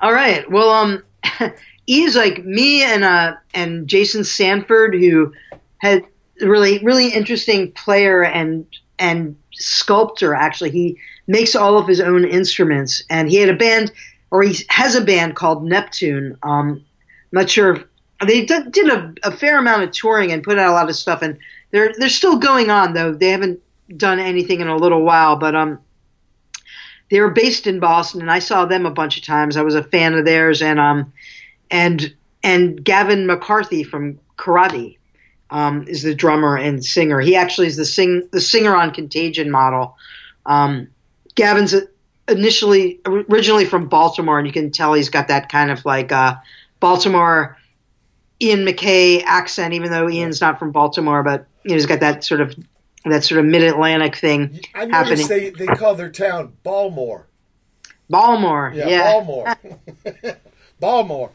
[0.00, 0.48] All right.
[0.48, 1.02] Well, um,
[1.88, 5.32] E's like me and uh and Jason Sanford, who
[5.78, 6.04] had
[6.40, 8.64] really really interesting player and
[8.98, 10.34] and sculptor.
[10.34, 13.92] Actually, he makes all of his own instruments, and he had a band,
[14.30, 16.36] or he has a band called Neptune.
[16.42, 16.84] Um,
[17.32, 17.84] I'm not sure.
[18.26, 20.96] They did, did a, a fair amount of touring and put out a lot of
[20.96, 21.38] stuff, and
[21.70, 23.12] they're they're still going on though.
[23.12, 23.60] They haven't
[23.96, 25.78] done anything in a little while, but um,
[27.10, 29.56] they were based in Boston, and I saw them a bunch of times.
[29.56, 31.12] I was a fan of theirs, and um,
[31.70, 34.98] and and Gavin McCarthy from Karate
[35.54, 37.20] um, is the drummer and singer.
[37.20, 39.96] He actually is the sing the singer on Contagion model.
[40.44, 40.88] Um,
[41.36, 41.76] Gavin's
[42.28, 46.34] initially originally from Baltimore, and you can tell he's got that kind of like uh,
[46.80, 47.56] Baltimore
[48.42, 52.24] Ian MacKaye accent, even though Ian's not from Baltimore, but you know, he's got that
[52.24, 52.56] sort of
[53.04, 55.28] that sort of mid Atlantic thing I happening.
[55.28, 57.28] they, they call their town Balmore.
[58.10, 59.12] Baltimore, Yeah, yeah.
[59.12, 59.56] Balmore.
[60.80, 61.30] Balmore.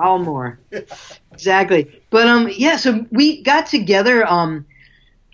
[0.00, 0.58] Balmore.
[1.32, 2.02] exactly.
[2.08, 4.64] But um yeah, so we got together um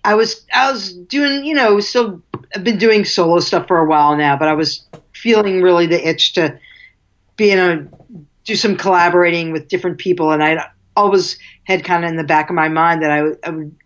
[0.04, 2.22] I was I was doing, you know, still
[2.54, 6.08] I've been doing solo stuff for a while now, but I was feeling really the
[6.08, 6.58] itch to
[7.36, 7.88] be in a
[8.44, 12.48] do some collaborating with different people and I always had kind of in the back
[12.48, 13.36] of my mind that I was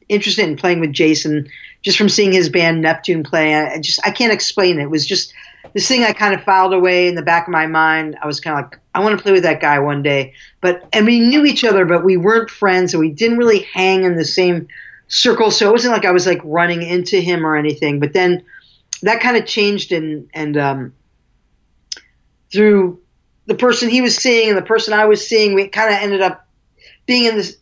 [0.09, 1.49] interested in playing with Jason
[1.83, 3.55] just from seeing his band Neptune play.
[3.55, 4.85] I I just I can't explain it.
[4.85, 5.35] It was just
[5.75, 8.17] this thing I kind of filed away in the back of my mind.
[8.23, 10.35] I was kind of like, I want to play with that guy one day.
[10.61, 14.05] But and we knew each other, but we weren't friends, and we didn't really hang
[14.05, 14.69] in the same
[15.09, 15.51] circle.
[15.51, 18.01] So it wasn't like I was like running into him or anything.
[18.01, 18.45] But then
[19.03, 20.95] that kind of changed, and and um,
[22.53, 23.01] through
[23.47, 26.21] the person he was seeing and the person I was seeing, we kind of ended
[26.21, 26.47] up
[27.07, 27.57] being in this.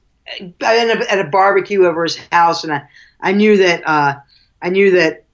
[0.63, 2.83] I ended up at a barbecue over his house, and I,
[3.21, 4.15] I knew that uh,
[4.63, 5.25] I knew that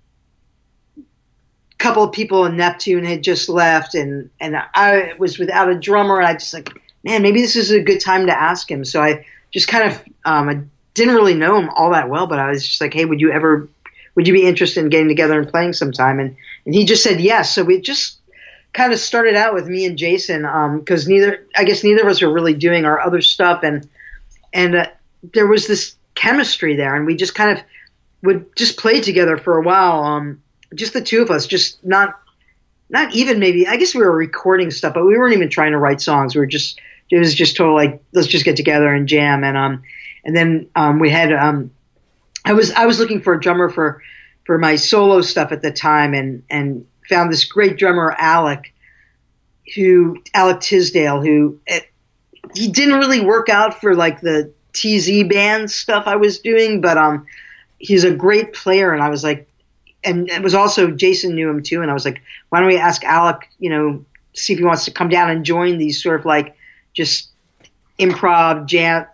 [1.78, 6.18] couple of people in Neptune had just left, and and I was without a drummer,
[6.18, 6.70] and I just like,
[7.02, 8.84] man, maybe this is a good time to ask him.
[8.84, 10.60] So I just kind of um, I
[10.94, 13.32] didn't really know him all that well, but I was just like, hey, would you
[13.32, 13.68] ever
[14.14, 16.20] would you be interested in getting together and playing sometime?
[16.20, 17.54] And and he just said yes.
[17.54, 18.18] So we just
[18.72, 20.42] kind of started out with me and Jason
[20.78, 23.88] because neither I guess neither of us were really doing our other stuff, and
[24.52, 24.86] and uh,
[25.32, 27.64] there was this chemistry there, and we just kind of
[28.22, 30.04] would just play together for a while.
[30.04, 30.42] Um,
[30.74, 32.20] just the two of us, just not
[32.88, 33.66] not even maybe.
[33.66, 36.34] I guess we were recording stuff, but we weren't even trying to write songs.
[36.34, 36.80] We were just
[37.10, 39.82] it was just total like let's just get together and jam, and um
[40.24, 41.70] and then um we had um
[42.44, 44.02] I was I was looking for a drummer for
[44.44, 48.72] for my solo stuff at the time, and and found this great drummer Alec,
[49.74, 51.88] who Alec Tisdale, who it,
[52.54, 56.98] he didn't really work out for like the TZ band stuff I was doing, but
[56.98, 57.26] um
[57.78, 59.48] he's a great player, and I was like,
[60.04, 62.78] and it was also Jason knew him too, and I was like, why don't we
[62.78, 66.20] ask Alec, you know, see if he wants to come down and join these sort
[66.20, 66.56] of like
[66.92, 67.30] just
[67.98, 69.06] improv jam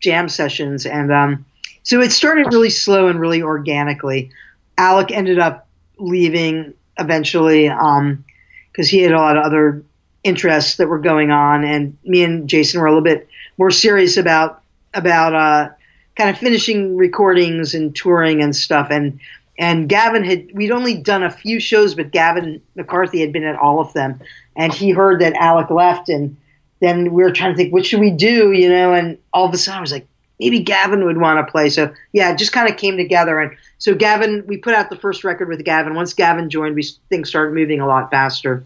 [0.00, 1.44] jam sessions, and um
[1.82, 4.30] so it started really slow and really organically.
[4.76, 5.66] Alec ended up
[5.98, 9.84] leaving eventually because he had a lot of other
[10.22, 13.28] interests that were going on, and me and Jason were a little bit
[13.58, 14.62] more serious about
[14.92, 15.68] about uh,
[16.16, 18.88] kind of finishing recordings and touring and stuff.
[18.90, 19.20] And
[19.60, 23.56] and Gavin had we'd only done a few shows, but Gavin McCarthy had been at
[23.56, 24.18] all of them,
[24.56, 26.36] and he heard that Alec left, and
[26.80, 29.54] then we were trying to think what should we do, you know, and all of
[29.54, 30.08] a sudden I was like
[30.40, 31.68] maybe Gavin would want to play.
[31.68, 33.38] So yeah, it just kind of came together.
[33.38, 35.94] And so Gavin, we put out the first record with Gavin.
[35.94, 38.64] Once Gavin joined, we things started moving a lot faster.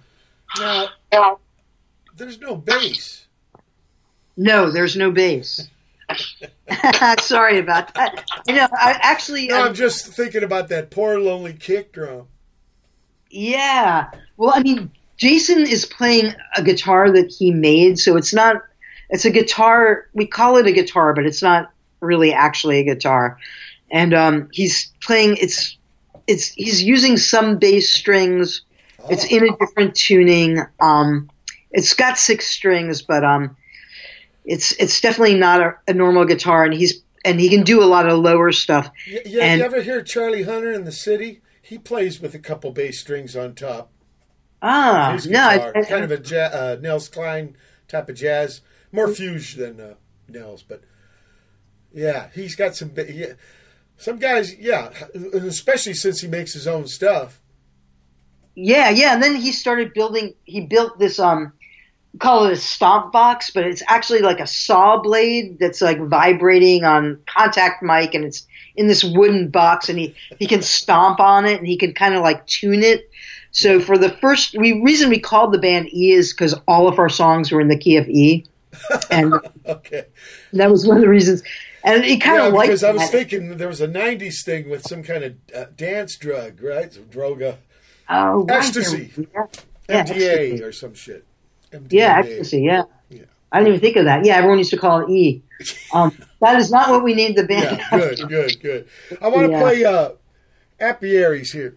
[0.56, 1.40] Now,
[2.16, 3.26] there's no bass.
[4.36, 5.68] No, there's no bass.
[7.20, 8.24] Sorry about that.
[8.46, 9.48] You know, I actually.
[9.48, 12.26] No, um, I'm just thinking about that poor lonely kick drum.
[13.30, 14.10] Yeah.
[14.36, 18.62] Well, I mean, Jason is playing a guitar that he made, so it's not.
[19.10, 20.08] It's a guitar.
[20.14, 23.38] We call it a guitar, but it's not really actually a guitar,
[23.90, 25.36] and um, he's playing.
[25.40, 25.76] It's
[26.26, 28.62] it's he's using some bass strings.
[29.10, 30.58] It's in a different tuning.
[30.80, 31.30] Um,
[31.70, 33.56] it's got six strings, but um,
[34.44, 37.86] it's it's definitely not a, a normal guitar, and he's and he can do a
[37.86, 38.90] lot of lower stuff.
[39.06, 41.40] Yeah, and you ever hear Charlie Hunter in the city?
[41.62, 43.90] He plays with a couple bass strings on top.
[44.62, 47.56] ah, no, I- I- kind of a ja- uh, Nels Cline
[47.88, 48.60] type of jazz,
[48.92, 49.94] more fuge than uh,
[50.28, 50.82] Nels, but
[51.92, 52.92] yeah, he's got some.
[52.96, 53.34] Yeah,
[53.96, 57.40] some guys, yeah, especially since he makes his own stuff.
[58.56, 60.34] Yeah, yeah, and then he started building.
[60.44, 61.52] He built this um,
[62.18, 66.84] call it a stomp box, but it's actually like a saw blade that's like vibrating
[66.84, 71.44] on contact mic, and it's in this wooden box, and he he can stomp on
[71.46, 73.10] it, and he can kind of like tune it.
[73.50, 76.98] So for the first, we reason we called the band E is because all of
[76.98, 78.46] our songs were in the key of E,
[79.10, 79.34] and
[79.66, 80.04] Okay.
[80.52, 81.42] that was one of the reasons.
[81.84, 83.12] And he kind yeah, of liked because I was that.
[83.12, 86.92] thinking there was a '90s thing with some kind of uh, dance drug, right?
[86.92, 87.56] Some droga,
[88.08, 89.46] oh, ecstasy, yeah,
[89.88, 90.62] yeah, MDA ecstasy.
[90.62, 91.26] or some shit.
[91.74, 91.92] MDMA.
[91.92, 92.62] Yeah, ecstasy.
[92.62, 92.84] Yeah.
[93.52, 94.24] I didn't even think of that.
[94.24, 95.42] Yeah, everyone used to call it E.
[95.92, 97.78] Um, that is not what we named the band.
[97.78, 98.88] Yeah, good, good, good.
[99.20, 99.60] I want to Yeah.
[99.62, 100.10] play uh,
[100.80, 101.76] Apiaries here.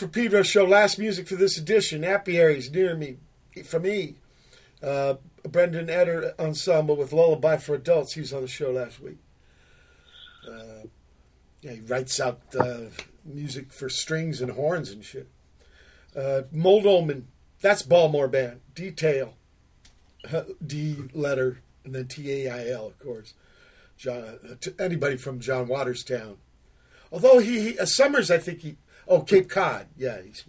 [0.00, 0.64] For Pedro show.
[0.64, 2.04] Last music for this edition.
[2.04, 3.18] Apiaries near me,
[3.64, 4.16] for me.
[4.82, 8.14] Uh, Brendan Eder ensemble with Lullaby for Adults.
[8.14, 9.18] He was on the show last week.
[10.48, 10.86] Uh,
[11.60, 12.84] yeah, he writes out uh,
[13.26, 15.28] music for strings and horns and shit.
[16.16, 17.28] Uh, Mold Omen.
[17.60, 18.60] That's Balmore Band.
[18.74, 19.34] Detail.
[20.66, 23.34] D letter and then T A I L, of course.
[23.98, 26.36] John, uh, anybody from John Waterstown.
[27.12, 28.76] Although he, he uh, Summers, I think he.
[29.10, 29.88] Oh, Cape Cod.
[29.98, 30.44] Yeah, he's.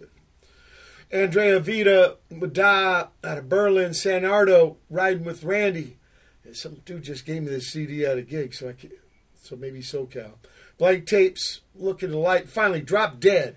[1.12, 5.98] Andre Vida Mada out of Berlin, San Ardo, riding with Randy.
[6.46, 8.92] And some dude just gave me this CD at a gig, so I can,
[9.36, 10.34] so maybe SoCal.
[10.78, 12.50] Blank tapes, look at the light.
[12.50, 13.56] Finally, drop dead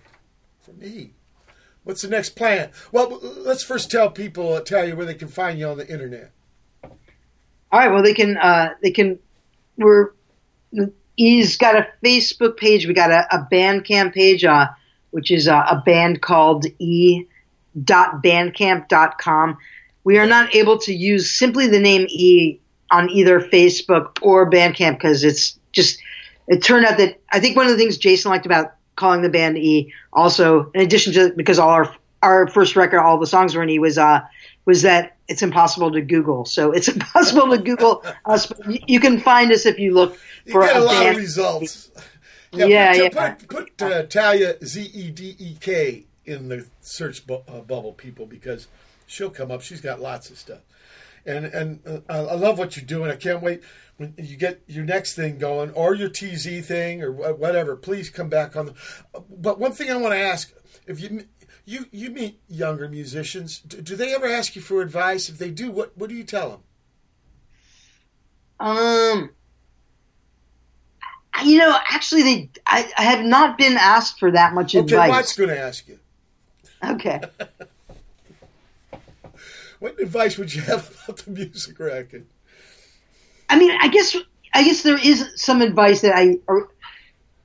[0.60, 1.12] for me.
[1.84, 2.70] What's the next plan?
[2.90, 5.88] Well, let's first tell people, uh, tell you where they can find you on the
[5.88, 6.32] internet.
[6.82, 7.92] All right.
[7.92, 8.38] Well, they can.
[8.38, 9.18] Uh, they can.
[9.76, 10.12] We're.
[11.16, 12.86] He's got a Facebook page.
[12.86, 14.68] We got a, a Bandcamp page, uh,
[15.14, 17.24] which is uh, a band called E.
[17.82, 19.58] Dot bandcamp.com.
[20.04, 22.60] We are not able to use simply the name E
[22.90, 25.98] on either Facebook or Bandcamp because it's just.
[26.46, 29.28] It turned out that I think one of the things Jason liked about calling the
[29.28, 33.56] band E, also in addition to because all our our first record, all the songs
[33.56, 34.20] were in E, was uh
[34.66, 36.44] was that it's impossible to Google.
[36.44, 38.46] So it's impossible to Google us.
[38.46, 41.16] But you- you can find us if you look You for get a lot band.
[41.16, 41.90] of results.
[42.54, 43.34] Yeah, put, yeah.
[43.34, 47.92] Put, put uh, Thalia Z E D E K in the search bu- uh, bubble,
[47.92, 48.68] people, because
[49.06, 49.62] she'll come up.
[49.62, 50.60] She's got lots of stuff,
[51.26, 53.10] and and uh, I I love what you're doing.
[53.10, 53.62] I can't wait
[53.96, 57.76] when you get your next thing going or your TZ thing or whatever.
[57.76, 58.66] Please come back on.
[58.66, 58.74] The,
[59.30, 60.52] but one thing I want to ask:
[60.86, 61.24] if you
[61.64, 65.28] you you meet younger musicians, do, do they ever ask you for advice?
[65.28, 66.60] If they do, what what do you tell them?
[68.60, 69.30] Um,
[71.42, 74.92] you know, actually, they I, I have not been asked for that much advice.
[74.92, 75.10] Okay, advice.
[75.10, 75.98] Watt's going to ask you.
[76.84, 77.20] Okay.
[79.84, 82.24] What advice would you have about the music racket?
[83.50, 84.16] I mean, I guess
[84.54, 86.70] I guess there is some advice that I or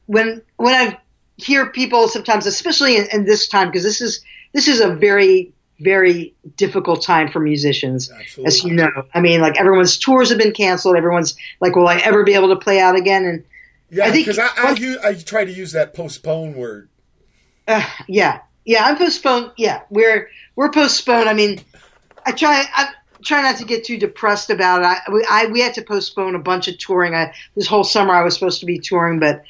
[0.05, 0.97] when when I
[1.35, 4.21] hear people sometimes, especially in, in this time, because this is
[4.53, 5.51] this is a very
[5.81, 8.09] very difficult time for musicians,
[8.45, 8.89] as you know.
[9.13, 10.95] I mean, like everyone's tours have been canceled.
[10.95, 13.25] Everyone's like, will I ever be able to play out again?
[13.25, 13.43] And
[13.91, 16.89] Yeah, because I I, I, I try to use that postpone word.
[17.67, 19.51] Uh, yeah, yeah, I'm postponed.
[19.57, 21.29] Yeah, we're we're postponed.
[21.29, 21.59] I mean,
[22.25, 22.89] I try I
[23.23, 24.85] try not to get too depressed about it.
[24.85, 27.15] I we, I we had to postpone a bunch of touring.
[27.15, 29.43] I, this whole summer I was supposed to be touring, but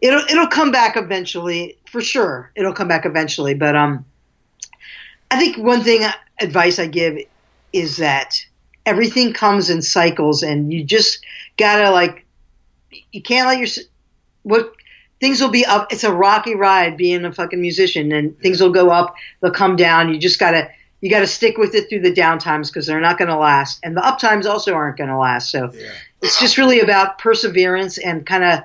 [0.00, 2.50] it'll it'll come back eventually for sure.
[2.54, 3.54] It'll come back eventually.
[3.54, 4.04] But um,
[5.30, 6.04] I think one thing
[6.40, 7.18] advice I give
[7.72, 8.44] is that
[8.84, 11.24] everything comes in cycles, and you just
[11.56, 12.23] gotta like
[13.14, 13.68] you can't let your
[14.42, 14.74] what
[15.20, 15.92] things will be up.
[15.92, 19.76] It's a rocky ride being a fucking musician, and things will go up, they'll come
[19.76, 20.12] down.
[20.12, 20.68] You just gotta
[21.00, 23.96] you gotta stick with it through the down times because they're not gonna last, and
[23.96, 25.50] the up times also aren't gonna last.
[25.50, 25.72] So
[26.22, 28.60] it's just really about perseverance and kind of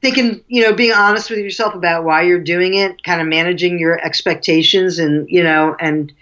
[0.00, 3.78] thinking, you know, being honest with yourself about why you're doing it, kind of managing
[3.78, 6.12] your expectations, and you know, and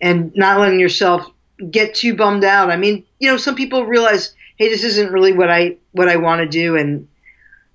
[0.00, 1.30] and not letting yourself
[1.70, 2.70] get too bummed out.
[2.70, 6.16] I mean, you know, some people realize, hey, this isn't really what I what I
[6.16, 7.08] want to do, and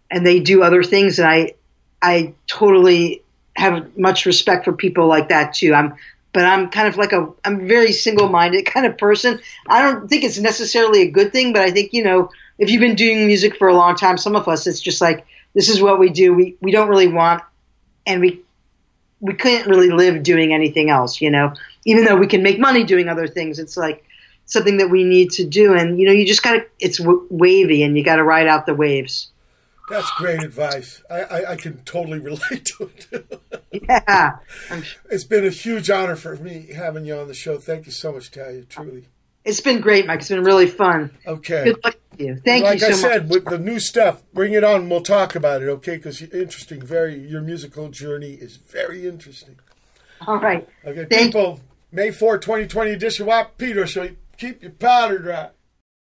[0.10, 1.54] and they do other things, and I
[2.02, 3.24] I totally
[3.56, 5.74] have much respect for people like that too.
[5.74, 5.96] I'm
[6.34, 9.40] but I'm kind of like a I'm very single minded kind of person.
[9.68, 12.82] I don't think it's necessarily a good thing, but I think you know if you've
[12.82, 15.82] been doing music for a long time, some of us it's just like this is
[15.82, 16.34] what we do.
[16.34, 17.44] We we don't really want
[18.06, 18.42] and we
[19.20, 21.54] we couldn't really live doing anything else, you know.
[21.86, 24.04] Even though we can make money doing other things, it's like
[24.52, 25.74] something that we need to do.
[25.74, 26.66] And you know, you just got to.
[26.80, 29.30] It's w- wavy, and you got to ride out the waves.
[29.90, 31.04] That's great advice.
[31.10, 33.42] I, I, I can totally relate to it.
[33.74, 34.38] Yeah.
[35.10, 37.58] It's been a huge honor for me having you on the show.
[37.58, 38.64] Thank you so much, Thalia.
[38.64, 39.08] Truly.
[39.46, 40.20] It's been great, Mike.
[40.20, 41.10] It's been really fun.
[41.26, 41.64] Okay.
[41.64, 42.42] Good luck to you.
[42.44, 43.32] Thank like you so I said, much.
[43.34, 44.90] with the new stuff, bring it on.
[44.90, 45.96] We'll talk about it, okay?
[45.96, 46.82] Because interesting.
[46.82, 49.58] Very your musical journey is very interesting.
[50.28, 50.68] All right.
[50.86, 51.62] Okay, Thank people.
[51.94, 53.26] May 4, 2020 edition.
[53.26, 54.10] Wap Peter, so
[54.42, 55.50] keep your powder dry.